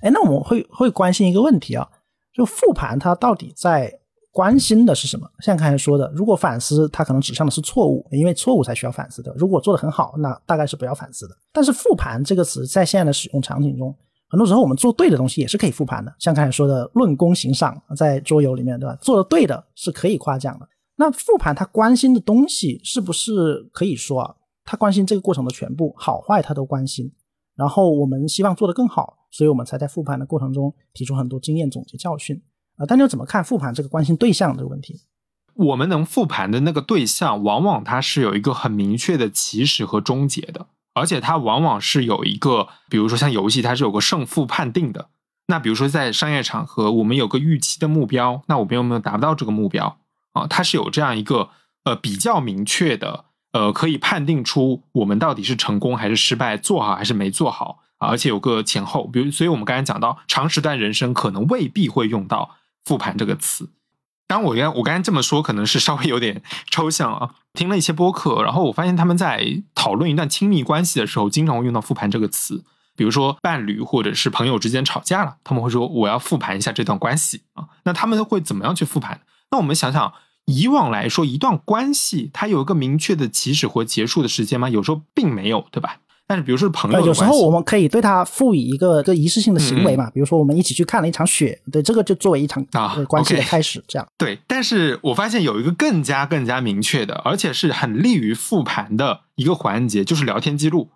[0.03, 1.89] 哎，那我们会会关心一个问题啊，
[2.33, 3.93] 就复盘它到底在
[4.33, 5.29] 关心的是什么？
[5.41, 9.33] 像刚才说的，如果反思它可能指向的是错误，因为错误才需要反思的。
[9.37, 11.35] 如果做的很好，那大概是不要反思的。
[11.53, 13.95] 但是复盘这个词在现在的使用场景中，
[14.29, 16.13] 很多时候我们做对的东西也是可以复盘的。
[16.19, 18.97] 像刚才说的论功行赏，在桌游里面，对吧？
[19.01, 20.69] 做的对的是可以夸奖的。
[21.01, 24.35] 那复盘他关心的东西是不是可以说啊？
[24.65, 27.13] 他关心这个过程的全部好坏，他都关心。
[27.55, 32.43] 然后我们希望做得更好，所以我们才在复盘的过程中提出很多经验总结教训
[32.77, 32.85] 啊。
[32.87, 35.01] 但你又怎么看复盘这个关心对象这个问题？
[35.55, 45.09] 我们能复盘的那个对象，往往它是有一个很明确的起始和终结的，而且它往往是有一个，比如说像游戏，它是有个胜负判定的。
[45.47, 49.99] 那比如说在商业场合，我们有个预期的目标，那我们有没有达不到这个目标
[50.39, 50.47] 啊？
[50.49, 51.51] 它是有这样一个
[51.85, 58.09] 呃比较明确的，呃，可以判定出我们到底是成功还是失败，做好还是没做好啊？
[58.09, 63.71] 而且有个前后，比如，所以我们刚才讲到长时段人生可能未必会用到复盘这个词。
[64.27, 67.31] 当然我刚我刚才这么说，可能是稍微有点 抽象啊。
[67.55, 72.63] 听了一些播客，然后我发现他们在讨论一段亲密关系的时候，经常会用到复盘这个词。
[72.95, 77.69] 比如说伴侣或者是朋友之间吵架了，他们会说我要复盘一下这段关系啊。
[77.85, 79.21] 那他们会怎么样去复盘？
[79.51, 80.13] 那我们想想，
[80.49, 84.71] 以往来说，一段关系它有一个明确的起始或结束的时间吗？
[84.71, 85.99] 有时候并没有，对吧？
[86.27, 94.39] 但是比如说朋友，有时候我们可以对他赋予一个个仪式性的行为嘛，比如说我们一起去看了一场雪，对这个就作为一场啊关系的开始，这样对。
[94.47, 100.89] 但是我发现有一个更加更加明确的，而且是很利于复盘的一个环节，就是聊天记录。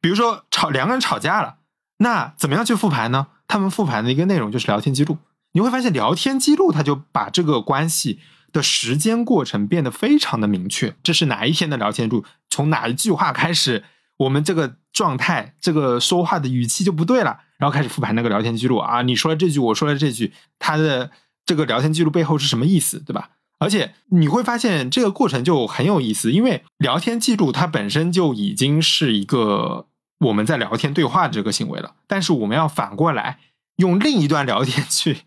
[0.00, 1.56] 比如说吵两个人吵架了，
[1.98, 3.28] 那怎么样去复盘呢？
[3.48, 5.18] 他们复盘的一个内容就是聊天记录。
[5.52, 8.20] 你会发现聊天记录，它就把这个关系
[8.52, 10.94] 的时间过程变得非常的明确。
[11.02, 12.24] 这是哪一天的聊天记录？
[12.48, 13.84] 从哪一句话开始，
[14.18, 21.10] 我们这个状态、这个说话的语气就不对了，然后开始复盘那个聊天记录啊，你说了这句，我说了这句，他的
[21.44, 23.30] 这个聊天记录背后是什么意思，对吧？
[23.58, 29.86] 而且你会发现这个过程就很有意思，因为聊天记录它本身就已经是一个。
[30.20, 33.38] 我们在聊天对话的这个行为了，但是我们要反过来
[33.76, 35.18] 用另一段聊天去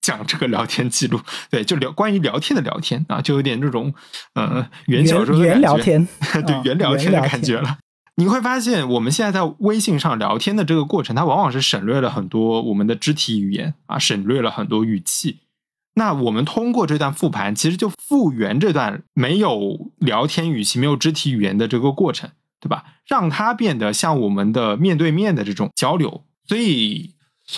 [0.00, 3.94] 讲这个聊天记录，对，就聊关于聊天的聊天啊，就有点这种
[4.34, 6.06] 呃原小说原聊天，
[6.46, 7.78] 对原聊天的感觉了。
[8.16, 15.40] 你会发现，我们现在在微信上聊天的这个过程，它往往是省略了很多我们的肢体语言啊，省略了很多语气。
[15.94, 22.30] 那我们通过这段复盘，其实就复原这段没有聊天语气、没有肢体语言的这个过程。
[22.58, 22.84] 对吧？
[23.06, 27.14] 让它变得像我们的面对面的这种交流，所以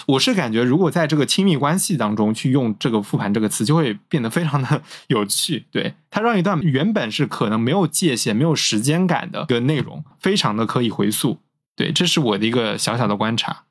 [0.07, 5.67] 我是感觉，如果在这个亲密关系当中去用这个“复盘”这个词，就会变得非常的 有趣。
[5.71, 11.39] 对它让一段原本是可能没有界限、没有时间感的一个内容，非常的可以回溯。
[11.75, 13.65] 对，这是我的一个小小的观察。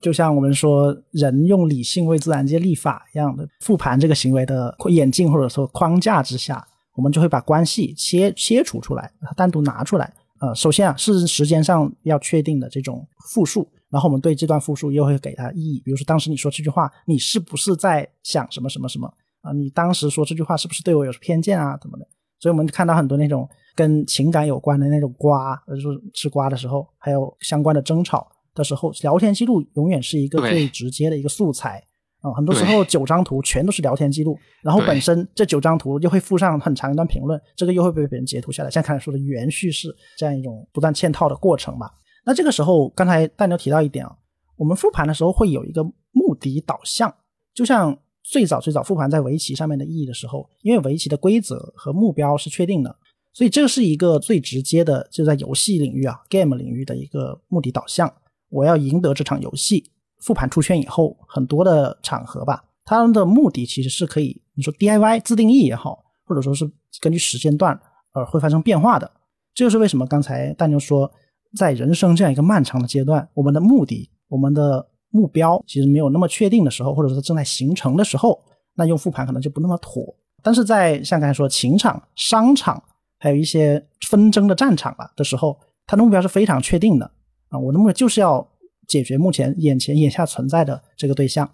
[0.00, 6.66] 就像我们说，人用理性为自然界立法一样的，复盘这个行为的眼镜或者说框架之下。
[6.96, 10.12] 我们就会把关系切切除出来，单独拿出来。
[10.40, 15.80] 呃，首先啊，是时间上要确定的这种复数，然后我们对这段复述又会给它意义。
[15.84, 19.52] 比如说，当时你说这句话，你是不是在想什么什么什么啊？
[19.52, 21.76] 你当时说这句话是不是对我有偏见啊？
[21.80, 22.06] 怎么的？
[22.38, 31.84] 所以我们看到很多那种跟情感有关的那种瓜，就是吃瓜的时候，还有相关的争吵的时候，聊天记录永远是一个最直接的一个素材。
[32.22, 38.70] 啊，很多时候九张图全都是聊天记录，然后本身这九张图又会附上很长一段评论，这个又会被别人截图下来。
[38.70, 41.90] 像刚才说的原叙事这样一种不断嵌套的过程吧。
[42.30, 44.16] 那这个时候，刚才大牛提到一点啊，
[44.54, 47.12] 我们复盘的时候会有一个目的导向，
[47.52, 52.96] 就像最早最早复盘在围棋上面的意义的时候，因为围棋的规则和目标是确定的，
[53.32, 58.08] 所以这是一个最直接的，就在游戏领域啊，game 领域的一个目的导向，
[58.48, 59.90] 我要赢得这场游戏。
[60.20, 67.76] 复盘出圈以后，很多的场合吧，他们的目的其实是可以，你说 DIY 自定义也好，或者说是根据时间段
[68.12, 69.10] 而会发生变化的。
[69.52, 71.10] 这就是为什么刚才大牛说，
[71.56, 78.40] 在人生这样一个漫长的阶段，我们的目的、我们的目标其实没有那么确定的时候，或者说正在形成的时候，
[78.74, 80.02] 那用复盘可能就不那么妥。
[80.42, 82.82] 但是在像刚才说情场、商场，
[83.18, 87.10] 还有一些纷争的战场了的时候，他的目标是非常确定的
[87.48, 88.46] 啊，我的目标就是要。
[88.88, 91.48] 解决目前眼前眼下存在的这个对象，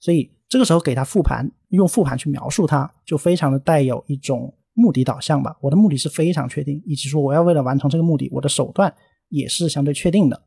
[0.00, 5.54] 所以这个时候给他复盘，用复盘去描述它，就非常的带有一种目的导向吧。
[5.60, 8.90] 我的目的是非常确定，以及说我要为了完成这个目的，我的手段
[9.28, 10.44] 也是相对确定的。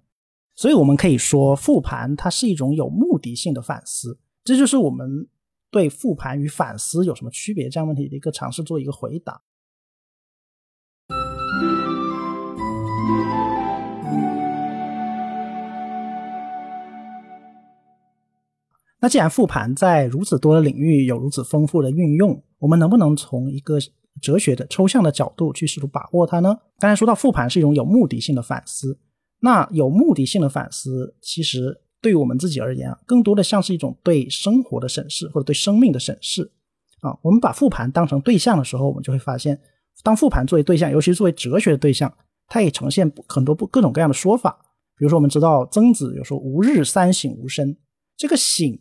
[0.53, 4.19] 所以我们可以说，复盘它是一种有目的性的反思。
[4.43, 5.27] 这就是我们
[5.69, 9.41] 对复盘与反思有什么区别这样问题的一个尝试做一个回答。
[19.03, 23.79] 那既然复盘在如此多的领域有如此丰富的运用，我们能不能从一个
[24.19, 26.57] 哲学的抽象的角度去试图把握它呢？
[26.79, 28.99] 刚才说到复盘是一种有目的性的反思，
[29.39, 36.51] 那有目的性的反思，其实对于我们自己而言啊，更多的像是一种对生活的审视或者对生命的审视
[36.99, 37.17] 啊。
[37.21, 39.59] 我们把复盘当成对象的时候，我们就会发现，
[40.03, 42.11] 当复盘作为对象，尤其是作为哲学的对象，
[42.47, 44.59] 它也呈现很多不各种各样的说法。
[44.97, 47.75] 比如说，我们知道曾子有说“吾日三省吾身”，
[48.17, 48.77] 这个省。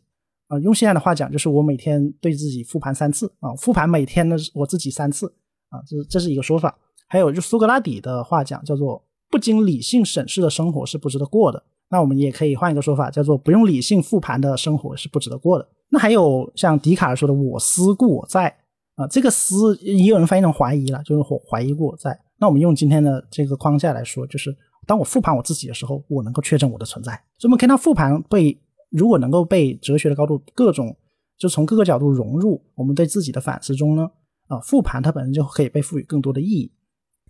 [0.50, 5.32] 啊，用现在的话讲，就是我每天对自己复盘三次啊，复盘每天呢我自己三次
[5.68, 6.76] 啊，这这是一个说法。
[7.06, 11.62] 还有就苏格拉底的话讲，叫做不经理性审视的生活是不值得过的。
[11.88, 15.68] 那我们也可以换一个说法，叫做不用理性复盘的生活是不值得过的。
[15.88, 18.48] 那还有像笛卡尔说的“我思故我在”
[18.96, 22.16] 啊，这个“思”也有人翻译成怀疑了，就是我怀疑故我在。
[22.38, 27.12] 那我们用今天的这个框架来说，就是当我复盘我自己的时候，我能够确证我的存在。
[27.38, 28.56] 所以我们看到复盘被
[28.90, 30.96] 如果能够被哲学的高度各种
[31.38, 34.10] 就从各个角度融入我们对自己的反思中呢，
[34.48, 36.70] 啊，复盘它本身就可以被赋予更多的意义。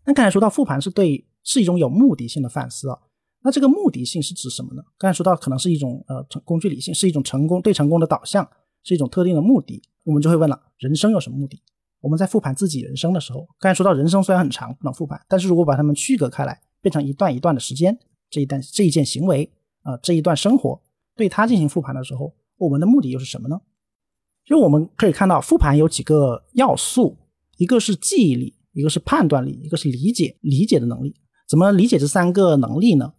[0.05, 2.99] 那刚才说到复盘是对是一种有目的性的反思啊。
[3.43, 4.83] 那这个目的性是指什么呢？
[4.99, 8.47] 刚才说到可能是一种呃成工具理性，是一种成功对成功的导向，
[8.83, 9.83] 是一种特定的目的。
[10.05, 11.63] 我们就会问了：人生有什么目的？
[12.01, 17.99] 我们在复盘自己人生的时候，刚才说到人生虽然很长不能复盘，但是如果把它们区隔开来，变成一段一段的时间，
[18.29, 19.51] 这一段这一件行为
[19.83, 20.81] 啊这一段生活，
[21.21, 23.61] 对它进行复盘的时候，我们的目的又是什么呢？
[24.43, 27.15] 就我们可以看到复盘有几个要素，
[27.59, 31.15] 一个是记忆力，一个是判断力，一个是理解理解的能力。
[31.47, 33.13] 怎么理解这三个能力呢？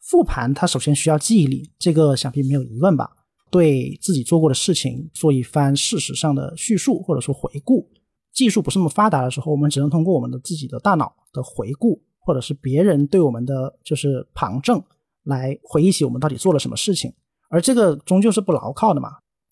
[0.00, 3.10] 复盘，它首先需要记忆力，这个想必没有疑问吧？
[3.50, 7.86] 对自己做过的事情做一番事实上的叙述或者说回顾。
[8.32, 14.82] 技术不是那么发达的时候，我们只能通过我们的自己的大脑的回顾，或者是别人对我们的就是旁证
[15.24, 17.12] 来回忆起我们到底做了什么事情。
[17.52, 19.10] 而这个终究是不牢靠的嘛。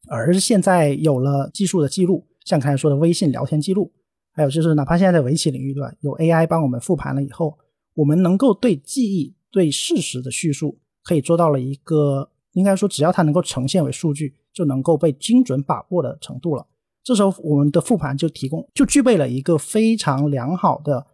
[0.08, 3.92] 而现在有了技术的记录，像刚才说的微信聊天记录，
[4.32, 7.58] 还有就是哪怕现在在围棋领域对吧，有 AI 帮我们复盘了以后，
[7.94, 9.36] 我们能够对记忆。
[9.52, 16.64] 对事实的叙述可以做到了一个，应该说只要它能够呈现为数据，就能够被精准把握的程度了。
[17.02, 21.04] 这时候我们的复盘就提供，就具备了一个非常良好的，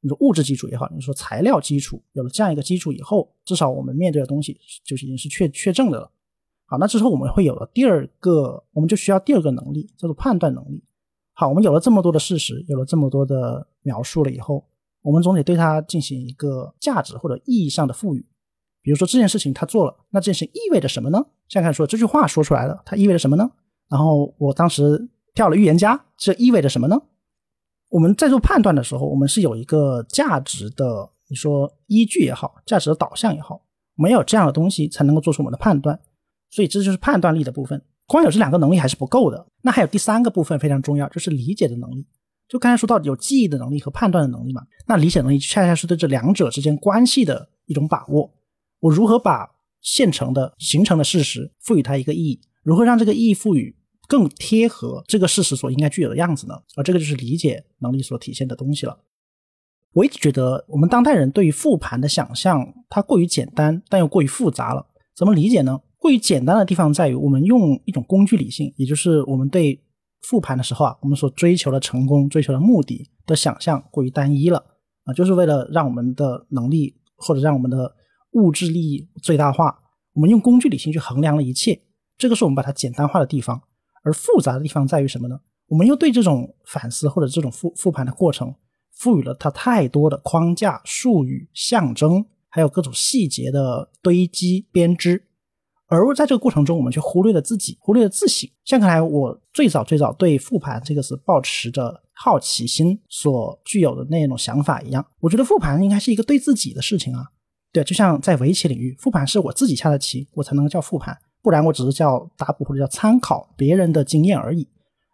[0.00, 6.10] 你说物质基础也好，你说材料基础，有了这样一个基础以后，至少我们面对的东西就是已经是确确证的了。
[6.72, 10.82] 好，那之后我们会有了第二个，我们就需要第二个能力，叫做判断能力。
[11.34, 14.64] 好，我们有了这么多的事实，有了这么多的描述了以后。
[15.02, 18.24] 我们总得对它进行一个价值或者意义上的赋予，
[18.80, 21.22] 比如说这件事情他做了，那这件事意味着什么呢？
[21.46, 23.50] 现在看说这句话说出来了，它意味着什么呢？
[23.90, 26.98] 然后我当时跳了预言家，这意味着什么呢？
[27.90, 33.60] 我们在做判断的时候，我们是有一个价值的，你说依据也好，价值的导向也好，
[33.94, 36.00] 没有这样的东西才能够做出我们的判断，
[36.52, 37.82] 所以这就是判断力的部分。
[38.06, 42.06] 光有这两个能力还是不够的，那还有第三个部分非常重要，就是理解的能力。
[42.46, 48.30] 就刚才说到有记忆的能力和判断的能力嘛，那理解能力恰恰是对这两者之间关系的一种把握。
[48.80, 49.48] 我如何把
[49.80, 52.40] 现成的形成的事实赋予它一个意义？
[52.62, 53.74] 如何让这个意义赋予
[54.06, 56.54] 更贴合这个事实所应该具有的样子呢？
[56.76, 58.98] 而这个就是理解能力所体现的东西了。
[59.94, 64.86] 我一直觉得我们当代人对于复盘的想象，它过于简单，但又过于复杂了。
[65.16, 65.80] 怎么理解呢？
[66.02, 69.80] 过于简单的地方在于，我们用一种工具理性，也就是我们对。
[70.28, 74.64] 复盘的时候啊，我们所追求的成功、追求的目的的想象过于单一了
[75.02, 77.92] 啊，就是为了让我们的能力或者让我们的
[78.34, 79.76] 物质利益最大化。
[80.12, 81.82] 我们用工具理性去衡量了一切，
[82.16, 83.60] 这个是我们把它简单化的地方。
[84.04, 85.40] 而复杂的地方在于什么呢？
[85.66, 88.54] 我们又对这种反思或者这种复复盘的过程
[88.92, 95.24] 赋予了它太多的框架、术语、象征，还有各种细节的堆积编织。
[95.94, 98.48] 而在这个过程中，我们却忽略了自己，忽略了自省。
[98.64, 107.26] 像刚才我最早最早对复盘这个词抱持着好奇心所具有的那种想法一样，我觉得复盘应该是一个对自己的事情啊。
[107.72, 114.66] 对，就像在围棋领域，复盘是我自己下的棋，我才能叫复盘，不然我只是叫打补或者叫参考别人的经验而已。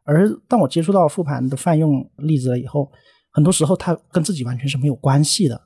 [0.05, 2.89] 而当我接触到复盘的泛用例子了以后，
[3.33, 5.61] 很多时候它跟自己完全是没有关系的。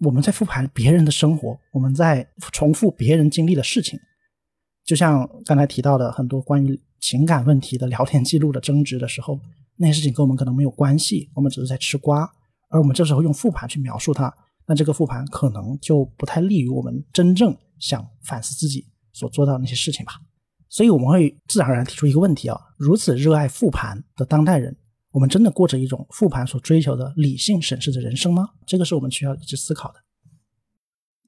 [0.00, 3.98] 我们在复盘别人的生活，我们在重复别人经历的事情。
[4.86, 9.38] 就像刚才提到的很多关于情感问题的聊天记录的争执的时候，
[9.76, 12.32] 那些事情跟我们可能没有关系，我们只是在吃瓜。
[12.68, 14.32] 而我们这时候用复盘去描述它，
[14.66, 20.14] 那这个复盘可能就不太利于我们真正想反思自己所做到的那些事情吧。
[20.68, 24.76] 所以我们会自然而然提出一个问题啊：如此热爱复盘的当代人，
[25.10, 28.50] 我们真的过着一种复盘所追求的理性审视的人生吗？
[28.64, 30.00] 这个是我们需要一直思考的。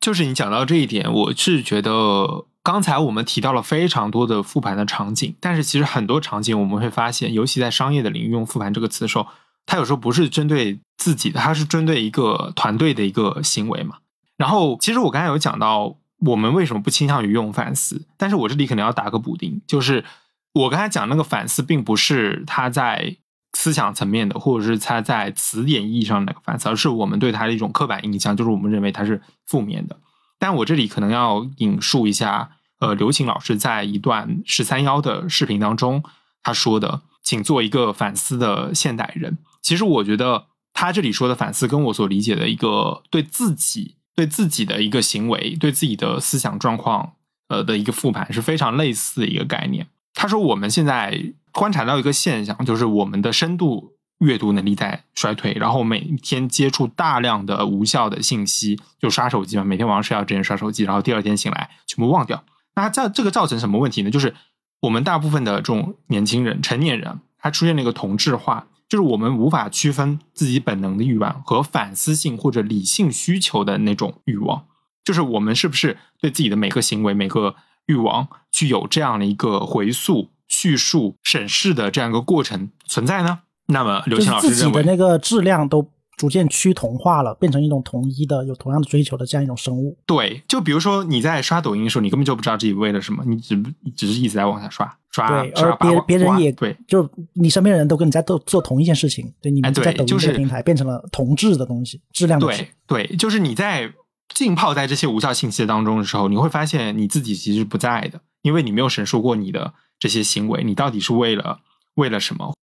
[0.00, 2.46] 就是你讲到这一点，我是觉得。
[2.68, 9.26] 刚才我们提到了非常多的复盘的场景，但是其实很多场景我们会发现，尤其在商业的领域用复盘这个词的时候，
[9.64, 13.96] 它有时候不是针对自己的，它是针对一个团队的一个行为嘛。
[14.36, 18.04] 然后，其实我刚才有讲到，我们为什么不倾向于用反思？
[18.18, 20.04] 但是我这里可能要打个补丁，就是
[20.52, 23.16] 我刚才讲那个反思，并不是他在
[23.54, 29.96] 思想层面的，或者是他在词典意义上那个反思，而是我们对他的一种刻板印象，就是我们认为它是负面的。
[30.38, 32.50] 但我这里可能要引述一下。
[32.78, 36.02] 呃，刘琴老师在一段十三幺的视频当中，
[36.42, 39.38] 他说的，请做一个反思的现代人。
[39.60, 47.14] 其实我觉得他这里说的反思，跟我所理解的一个对自己对自己的一个行为、对自己的思想状况，
[47.48, 49.88] 呃的一个复盘是非常类似的一个概念。
[50.14, 62.44] 他说，我们现在观察到一个现象，就是我们的深度阅读能力在衰退，然后每天接触大量的无效的信息，就刷手机嘛，每天晚上睡觉之前刷手机，然后第二天醒来全部忘掉。
[62.82, 64.10] 那这这个造成什么问题呢？
[64.10, 64.34] 就是
[64.82, 68.68] 我们大部分的这种年轻人、成年人，他出现了一个同质化。
[68.88, 74.64] 就是我们无法区分自己本能的欲望和反思性或者理性需求的那种欲望。
[75.04, 77.56] 就是我们是不是对自己的每个行为、每个
[77.86, 83.40] 欲望具有这样的一个回溯、叙述、审视的这样一个过程存在呢？
[83.66, 85.90] 那么刘青老师认为，那个质量都。
[86.18, 89.96] 逐渐趋同化了，变成一种统一的、有同样的追求的这样一种生物。
[90.04, 93.56] 对，就比如说你在刷抖音的时候，你根本就不知道自己为了什么，你只
[93.96, 95.28] 只是一直在往下刷刷。
[95.42, 103.92] 对，而别别人也对，就你身边的人都跟你在做做同一件事情，对，你们在抖音这个平台变成了同质的东西，质量对对，就是你在
[104.34, 111.60] 浸泡在这些无效信息当中的时候，你会发现你自己其实不在的，因为你没有审视过你的这些行为，你到底是为了
[111.94, 112.54] 为了什么？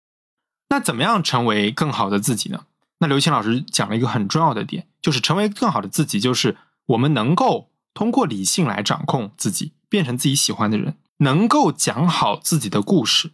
[0.69, 2.65] 那怎么样成为更好的自己呢？
[3.05, 13.29] 那刘青老师讲了一个很重要的点，就是成为更好的自己，就是我们能够通过理性来掌控自己，变成自己喜欢的人，能够讲好自己的故事。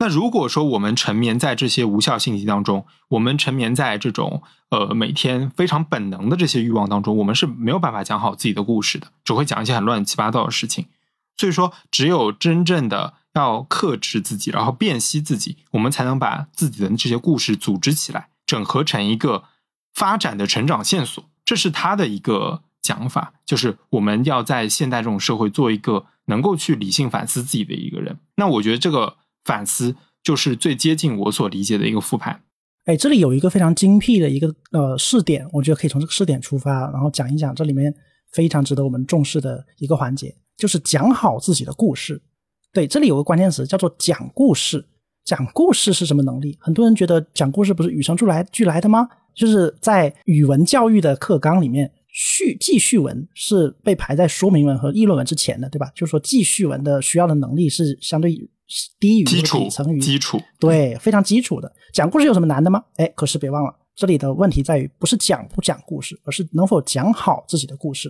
[0.00, 10.84] 那如果说我们沉眠在这些无效信息当中，我们沉眠在这种呃每天非常本能的这些欲望当中，我们是没有办法讲好自己的故事的，只会讲一些很乱七八糟的事情。
[11.38, 18.28] 所以说，只有真正的要克制自己，然后辨析自己，我们才能把自己的这些故事组织起来。
[18.46, 19.44] 整合成一个
[19.92, 28.18] 发展的成长线索，这是他的一个讲法，就是我们要在现代这种社会做一个能够去理性反思自己的一个人。
[28.36, 32.42] 那我觉得这个反思就是最接近我所理解的一个复盘。
[32.84, 37.92] 哎，这里有一个非常精辟的一个呃试点，我觉得可以从这个试点出发，然后讲一讲这里面
[38.30, 42.22] 非常值得我们重视的一个环节，就是讲好自己的故事。
[42.72, 44.86] 对，这里有个关键词叫做讲故事。
[45.26, 46.56] 讲故事是什么能力？
[46.60, 49.08] 很多人觉得讲故事不是与生俱来俱来的吗？
[49.34, 55.90] 就是在语文教育的课纲里面，序记叙文是被排在说明文和议论文之前的，对吧？
[55.96, 58.32] 就是说记叙文的需要的能力是相对
[59.00, 61.70] 低于基础层于基础，对，非常基础的。
[61.92, 62.82] 讲故事有什么难的吗？
[62.94, 68.08] 哎，可是别忘了，这里的问题在于不是讲不讲故事，而是能否讲好自己的故事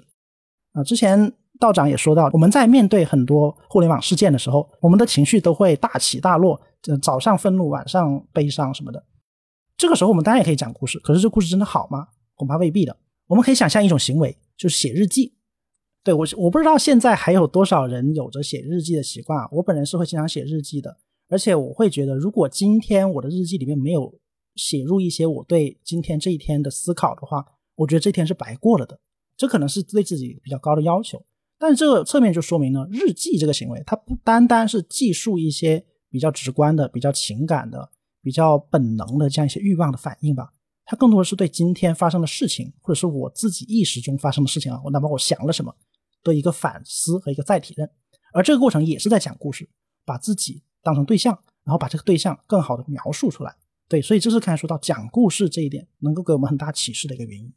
[0.74, 0.84] 啊。
[0.84, 6.60] 之前道长也说到，我们在面对很多互联网事件的时候，我们的情绪都会大起大落。
[7.02, 9.04] 早上愤怒，晚上悲伤什么的，
[9.76, 11.00] 这个时候我们当然也可以讲故事。
[11.00, 12.06] 可是这故事真的好吗？
[12.36, 12.96] 恐怕未必的。
[13.26, 15.34] 我们可以想象一种行为，就是写日记。
[16.04, 19.48] 对我，我不知道现在还有多少人有着写日记的习惯。
[19.50, 20.96] 我本人是会经常写日记的，
[21.28, 24.14] 而且我会觉得，如果今天我的日记里面没有
[24.54, 27.44] 写入一些我对今天这一天的思考的话，
[27.74, 29.00] 我觉得这天是白过了的。
[29.36, 31.20] 这可能是对自己比较高的要求。
[31.58, 35.84] 但这个侧面就说明呢，日记这个行为，它不单单是记述一些。
[36.08, 37.90] 比较直观的、比较情感的、
[38.22, 40.50] 比较本能的这样一些欲望的反应吧，
[40.86, 45.74] 它更多的是对今天发生的事情，或者是我自己意识中发生的事情啊，我哪怕我想了什么
[46.22, 47.90] 的一个反思和一个载体认，
[48.32, 49.68] 而这个过程也是在讲故事，
[50.06, 53.54] 把自己当成对象，然后把这个对象更好的描述出来。
[53.86, 57.52] 对，所以这是刚才说到讲故事这一点，能够给我们很大启示的一个原因。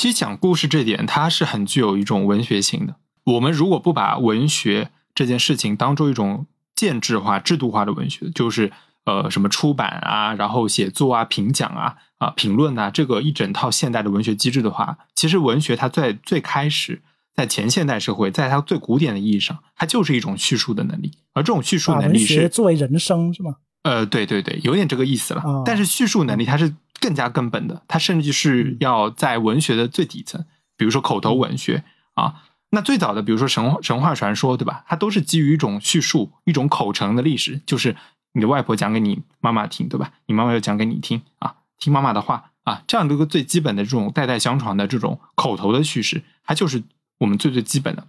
[0.00, 2.94] 其实讲故事这点，它是很具有一种文学性的。
[3.24, 8.72] 我们如果不把文学这件事情当做一种建制化、制度化的文学，就是
[9.04, 17.02] 呃什么出版啊，然后写作啊、评奖啊、啊评论啊，这个一整套现代的文学机制的话，其实文学它在最开始，
[17.36, 21.12] 在前现代社会，在它最古典的意义上，它就是一种叙述的能力。
[21.34, 23.56] 而这种叙述能力是作为人生是吗？
[23.82, 25.42] 呃，对对对，有点这个意思了。
[25.66, 26.74] 但是叙述能力它是。
[27.00, 30.44] 更加根本的，它甚至是要在文学的最底层，
[30.76, 31.84] 比如说口头文学
[32.14, 32.42] 啊。
[32.70, 34.84] 那最早的，比如说神神话传说，对吧？
[34.86, 37.96] 它都是基于一种叙述、一种口承的历史，就是
[38.34, 40.12] 你的外婆讲给你妈妈听，对吧？
[40.26, 46.84] 你妈妈又讲给你听啊，听妈妈的话啊，这样的一个最基本的这种代代相传的这种口头的叙事，它就是
[47.18, 48.06] 我们最最基本的。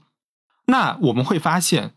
[0.68, 1.94] 那我们会发现。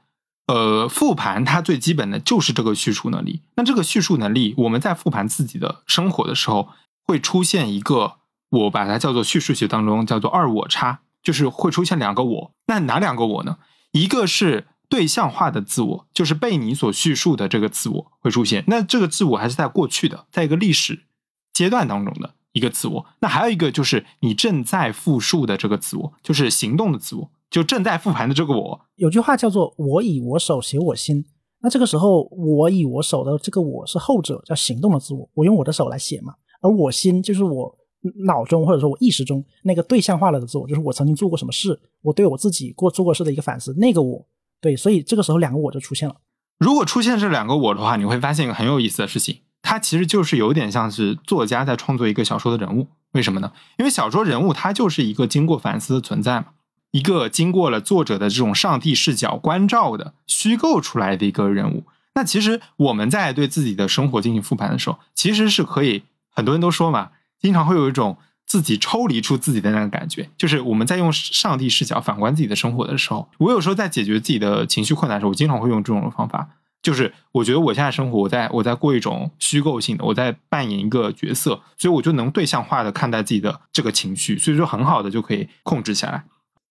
[0.47, 3.41] 呃，复盘它最基本的就是这个叙述能力。
[3.57, 6.69] 那这个叙述能力，我们在复盘自己的生活的时候，
[7.07, 8.15] 会出现一个，
[8.51, 12.53] 我把它叫做叙述学当中叫做二我差，就是会出现两个我。
[12.67, 13.59] 那哪两个我呢？
[13.93, 18.65] 一个是对象化的自我，就是被你所叙述的这个自我会出现。
[18.69, 21.05] 那这个自我还是在过去的，在一个历史
[21.53, 23.07] 阶段当中的一个自我。
[23.21, 27.31] 那还有一个就是你正在复述的这个自我，就是行动的自我。
[27.51, 31.25] 就正在复盘的这个我，有句话叫做“我以我手写我心”。
[31.63, 36.35] 那这个时候，我以我手的这个我是后者，叫行动的自我，我用我的手来写嘛。
[36.65, 37.79] 而我心就是我
[38.25, 44.27] 脑中或者说我意识中那个对象化了的自我，就是我曾经做过什么事，我对我自己过做过事的一个反思，那个我。
[44.61, 46.17] 对，所以这个时候两个我就出现了。
[46.59, 52.89] 如果出现这两个我的话，你会发现一个很有意思的事情，它其实就是有点像是作家在创作一个小说的人物。
[53.13, 53.53] 为什么呢？
[53.79, 56.47] 因为小说人物他就是一个经过反思的存在嘛。
[56.93, 61.85] 一个经过了作者的这种上帝视角关照的虚构出来的一个人物，
[62.15, 66.05] 那其实我们在对自己的生活进行复盘的时候，其实是可以，
[66.35, 67.11] 很多人都说嘛，
[67.41, 76.49] 经常会有一种自己抽离出自己的那个感觉，就是我们在用上帝视角反观自己的生活的时候，我有时候在解决自己的情绪困难的时候，我经常会用这种方法，
[76.83, 86.25] 就是我觉得我现在生活，我在我在过一种虚构性的，我在扮演一个角色，所以我就能对象化的看待自己的这个情绪，所以说很好的就可以控制下来。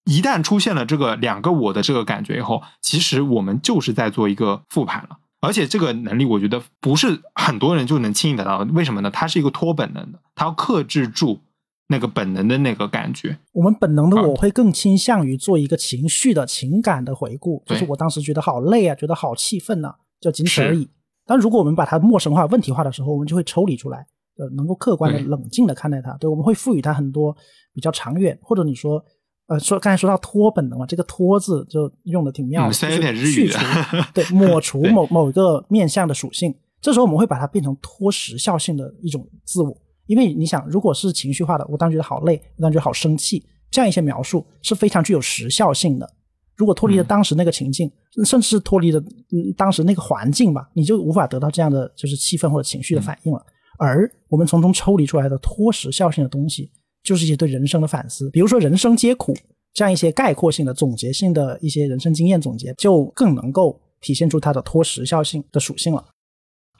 [0.05, 5.18] 一旦出现了这个两个我的这个感觉以后，其实我们就是在做一个复盘了。
[5.43, 8.59] 而且这个能力，我觉得不是很多人就能轻易得到。
[8.73, 9.11] 为什么呢？
[9.11, 11.41] 它是一个脱本能的，它要克制住
[11.87, 13.37] 那个本能的那个感觉。
[13.51, 20.87] 我们本能的我会更倾向于做一个情绪的情感的回顾，就是我当时觉得好累啊，觉得好气愤呐，就仅此而已。
[21.25, 26.13] 但如果我们把它陌生化、问题化的时候，我们就会抽离出来，呃，能够客观的、冷静的看待它。
[26.13, 27.35] 对，我们会赋予它很多
[27.73, 29.03] 比较长远，或者你说。
[29.47, 33.51] 呃，说刚才说到脱本能嘛，这个脱字就用的挺妙，虽然有点日语，
[34.13, 39.75] 对，抹除某某一个面向的属性，这时候我们会把它变成脱时效性的一种自我，
[40.05, 46.09] 因为你想，如果是情绪化的，我当时觉得好累，我当时觉得好生气，这样一些描述是非常具有时效性的。
[46.55, 47.91] 如果脱离了当时那个情境，
[48.23, 48.99] 甚至是脱离了
[49.31, 53.45] 嗯当时那个环境吧，你就无法得到这样的就是气氛或者情绪的反应了。
[53.77, 56.71] 而我们从中抽离出来的脱时效性的东西。
[57.04, 59.36] 就是一些对人生的反思，比如说“人生皆苦”
[59.74, 66.06] 这样一些概括性的、总结性的一些人生经验总结，就更能够体现出它的脱时效性的属性了。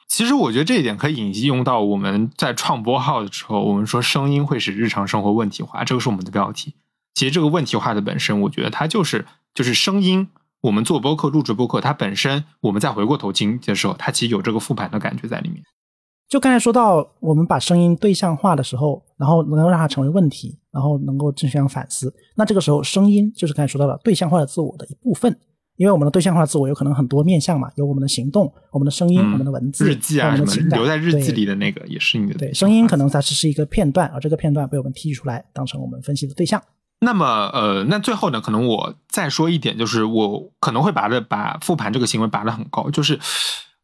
[0.08, 6.74] 其实我觉得这一点可以引用到我们在创播号的时候，我们说声音会使日常生活问题化，这个是我们的标题。
[7.14, 10.28] 其实这个问题化的本身，我觉得它就是就是声音。
[10.62, 15.62] 我们做播客、录制播客，它本身我们再回过头听的时候，它其实有这个复盘的感觉在里面。
[16.28, 22.12] 就刚才说到，我们把声音对象化的时候，然后能够让它成为问题，然后能够正向反思。
[22.36, 25.36] 那这个时候，声音就是刚才说到的对象化的自我的一部分。
[25.76, 32.38] 因为我们的对象化自我有可能很多面向嘛，有我们的行动、我们的声音、我们的文字、日记啊什么留在日记里的那个也是你的。
[32.38, 36.62] 对，声音可能它只是一个片段，而这个片段被我们提取出来，当成我们分析的对象。
[37.00, 43.18] 那么，呃，那最后呢，可能我再说一点，就是我可能会把这把复盘这个行为拔得很高，就是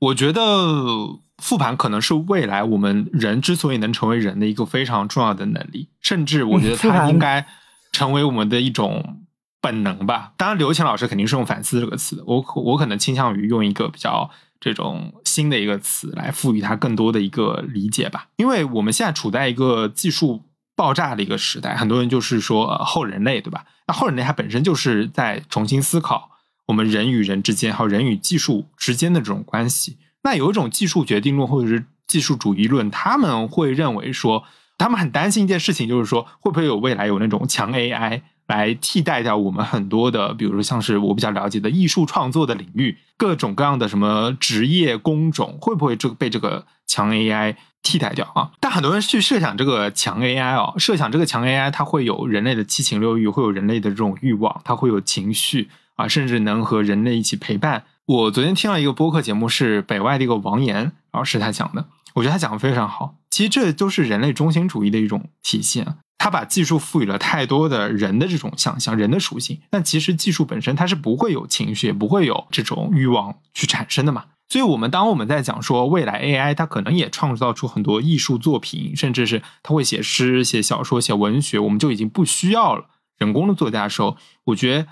[0.01, 1.21] 我觉得。
[1.43, 7.47] 复盘可能是未来我们人之所以能成为人的一个非常重要的能力，甚至我觉得它应该
[7.93, 9.23] 成为我们的一种
[9.59, 10.35] 本能吧。
[10.37, 14.31] 当然，刘强老师肯定是用“反思”这个词的，我我可能倾向于用一个比较
[14.61, 18.27] 这种新的一个词来赋予它更多的一个理解吧。
[18.37, 20.45] 因为我们现在处在一个技术
[20.77, 23.65] 爆炸的一个时代，很多人就是说后人类，对吧？
[23.87, 26.33] 那后人类它本身就是在重新思考
[26.71, 29.99] 我们人与人之间，还有人与技术之间的这种关系。
[30.23, 34.45] 那有一种技术决定论或者是技术主义论，他们会认为说，
[34.79, 48.53] 他们很担心一件事情，就是说会不会有未来有那种强 AI 来替代掉我们很多的，比如说像是我比较了解的艺术创作的领域，各种各样的什么职业工种，会不会这个被这个强 AI 替代掉啊？
[48.61, 55.69] 但很多人去设想这个强 AI 哦，设想这个强 AI 它会有人类的七情六欲，会有人类的这种欲望，它会有情绪
[56.01, 57.85] 啊，甚至能和人类一起陪伴。
[58.07, 63.17] 我昨天听了一个播客节目，是北外的一个王岩老师他讲的，我觉得他讲的非常好。
[63.29, 65.99] 其实这都是人类中心主义的一种体现。
[66.17, 74.25] 他把技术赋予了太多的人的这种想象、人的属性，但其实技术本身它是不会有情绪、也不会有这种欲望去产生的嘛。
[74.49, 82.87] 所以，我们当我们在讲说未来 AI 它可能也创造出很多艺术作品，甚至是它会写诗、写小说、写文学，我们就已经不需要了
[83.19, 84.87] 人工的作家的时候，我觉得。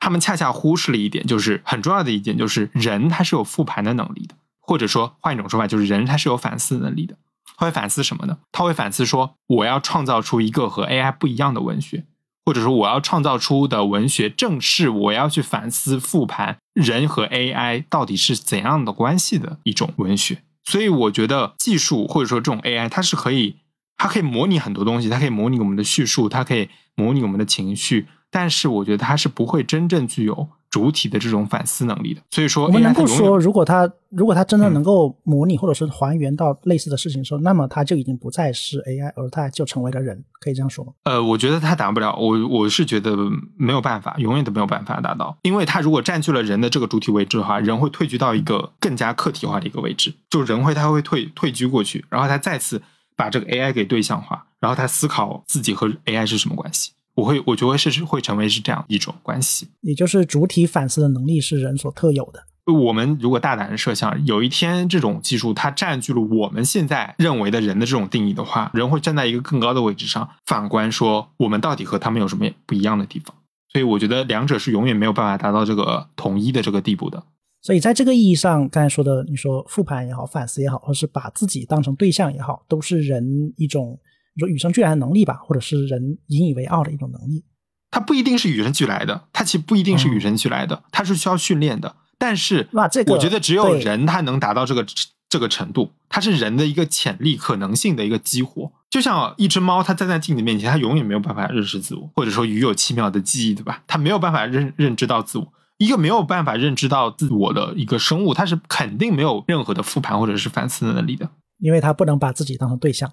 [0.00, 7.16] 他们恰恰忽视了一点，就是很重要的一点，就是人他是有复盘的能力的，或者说换一种说法，就是人他是有反思能力的。
[7.56, 8.38] 他会反思什么呢？
[8.52, 12.04] 他会反思说，我要创造出一个和 AI 不一样的文学，
[12.44, 20.42] 或者说我要创造出的文学正是我要去反思复盘人和 AI 到底是怎样的关系的一种文学。
[20.64, 23.56] 所以我觉得技术或者说这种 AI，它是可以，
[23.96, 28.06] 它可以模拟很多东西，它可以模拟我们的叙述，它可以模拟我们的情绪。
[28.30, 32.22] 但是我觉得它是不会真正具有主主体的这种反思能力的。
[32.30, 40.92] 所以说，我们能够说，如果它如果它真的嗯能够模拟或者是还原到类似的事情的时候，那么它就已经不再是 AI，而它就成为了人，可以这样说吗？
[41.02, 43.16] 呃，我觉得他达不了，我我是觉得
[43.56, 52.80] 没有办法，永远都没有办法达到，因为他如果占据了人的这个主体位置的话，人会退居到一个更加客体化的一个位置，就人会他会退退居过去，然后他再次
[53.16, 59.68] 把这个 AI 给对象化，然后他思考自己和 AI 是什么关系，我会我觉得是会成为是这样一种关系。
[59.80, 62.44] 也就是主体反思的能力是人所特有的。
[62.72, 73.34] 我们如果大胆的设想，有一天这种技术它占据了我们现在认为的人的这种定义的话，人会站在一个更高的位置上，反观说我们到底和他们有什么不一样的地方。
[73.72, 77.24] 所以我觉得两者是永远没有办法达到这个统一的这个地步的。
[77.62, 83.98] 所以在这个意义上，刚才说的，你说复盘也好，反思也好，或是把自己当成对象也好，都是人一种
[84.38, 87.44] 你说与生俱来的能力吧，或者是人引以为傲的一种能力。
[87.90, 91.96] 它不一定是与生俱来的，它其实不一定是与生俱来的，它是需要训练的。
[92.18, 94.86] 但是，哇这个我觉得只有人他能达到这个
[95.28, 98.70] 这个程度，它是人的一个潜力可能性的一个激活。
[98.88, 103.82] 就像一只猫，它站在镜子面前，它永远没有办法认识自我，或者说鱼有奇妙的记忆，对吧？
[103.88, 105.52] 它没有办法认认知到自我。
[105.78, 111.30] 一个没有办法认知到自我的一个生物，它是肯定没有任何的复盘或者是反思的能力的。
[111.58, 113.10] 因为它不能把自己当成对象。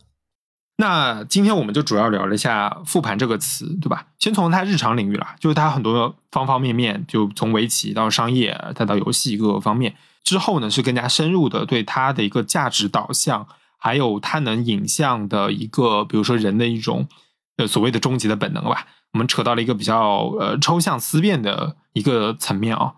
[0.78, 4.08] 那今天我们就主要聊了一下“复盘”这个词，对吧？
[4.20, 9.96] 先从它日常领域啦，就是它很多方方面面，就从围棋到商业，再到游戏各个方面。
[10.24, 13.48] 之后呢，是更加深入的对它的一个价值导向，
[13.78, 17.08] 还有它能影像的一个，比如说人的一种
[17.58, 18.88] 呃所谓的终极的本能吧。
[19.14, 22.96] 我们扯到了一个比较呃抽象思辨的一个层面啊。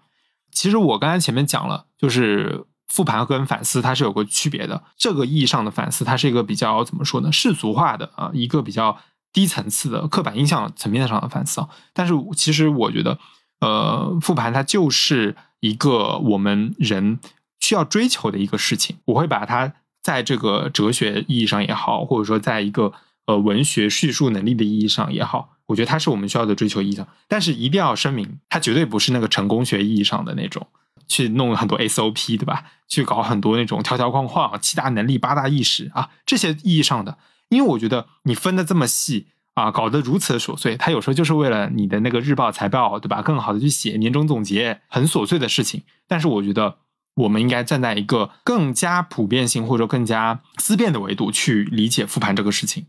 [0.51, 4.81] 其实我刚才前面讲了，就是复盘跟反思它是有个区别的。
[4.97, 7.31] 这个意义上的反思，它是一个比较怎么说呢？
[7.31, 8.97] 世俗化的啊，一个比较
[9.33, 11.69] 低层次的刻板印象层面上的反思啊。
[11.93, 13.19] 但是其实我觉得，
[13.59, 17.19] 呃，复盘它就是一个我们人
[17.59, 18.97] 需要追求的一个事情。
[19.05, 22.93] 我会把它在这个哲学意义上也好，或者说在一个
[23.25, 25.49] 呃文学叙述能力的意义上也好。
[25.67, 30.65] 我觉得它是我们需要的追求意义上，但是一定要声明，它绝对不是那个成功学意义上的那种，
[31.07, 32.65] 去弄很多 SOP，对吧？
[32.87, 37.17] 去搞很多那种条条框框、七大能力、八大意识啊，这些意义上的。
[37.49, 43.21] 因为我觉得你分的这么细啊，搞得如此琐碎，它有时候就是为了你的那个日报财报，对吧？
[43.21, 45.83] 更好的去写年终总结，很琐碎的事情。
[46.07, 46.77] 但是我觉得
[47.15, 52.85] 我们应该站在一个更加普遍性或者更加思辨的维度去理解复盘这个事情。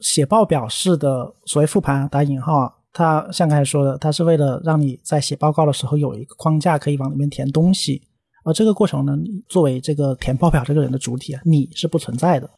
[0.00, 8.02] 写报表式的所谓复盘打引号，它像刚才说的，它是为了让你在写报告的时候有一个框架可以往里面填东西，
[8.44, 12.50] 而这个过程呢，你作为这个填报表这个人的主体啊，你是不存在的。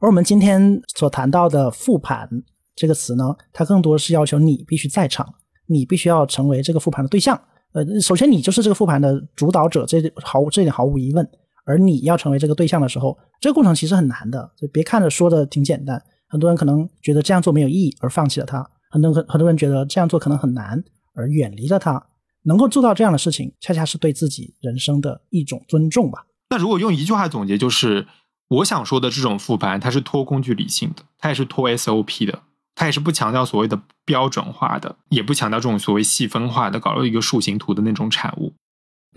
[0.00, 2.28] 而我们今天所谈到的复盘
[2.76, 5.26] 这个词呢，它更多是要求你必须在场，
[5.66, 7.40] 你必须要成为这个复盘的对象。
[7.72, 11.28] 呃，首先你就是这个复盘的主导者，这毫无这点毫无疑问。
[11.64, 14.50] 而你要成为这个对象的时候，这个过程其实很难的。
[14.56, 16.02] 就别看着说的挺简单。
[16.26, 20.82] 很多人可能觉得这样做没有意义而放弃了它，很多很多人觉得这样做可能很难
[21.14, 22.06] 而远离了它。
[22.44, 26.24] 能够做到这样的事情，恰恰是对自己人生的一种尊重吧。
[26.50, 28.06] 那如果用一句话总结，就是
[28.48, 32.42] 我想说的这种复盘，它是脱工具理性的，它也是脱 SOP 的，
[32.74, 38.54] 它也是不强调所谓的标准化的，也不强调这种所谓细分化的，搞了一个树形图的那种产物。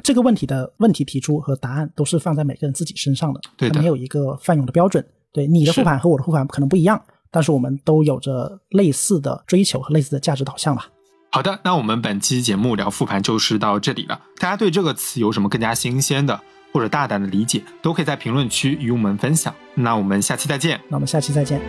[0.03, 5.05] 这个问题的问题提出和答案都是放在每个人自己身上的，对的没有一个泛用的标准。
[5.31, 7.01] 对你的复盘和我的复盘可能不一样，
[7.31, 10.87] 但是我们都有着类似的追求和类似的价值导向吧。
[11.31, 14.19] 好的，那我们本期节目聊复盘就是到这里了。
[14.37, 16.41] 大家对这个词有什么更加新鲜的
[16.73, 19.55] 或者大胆的理解，都可以在评论区与我们分享。
[19.75, 20.81] 那我们下期再见。
[20.89, 21.61] 那我们下期再见。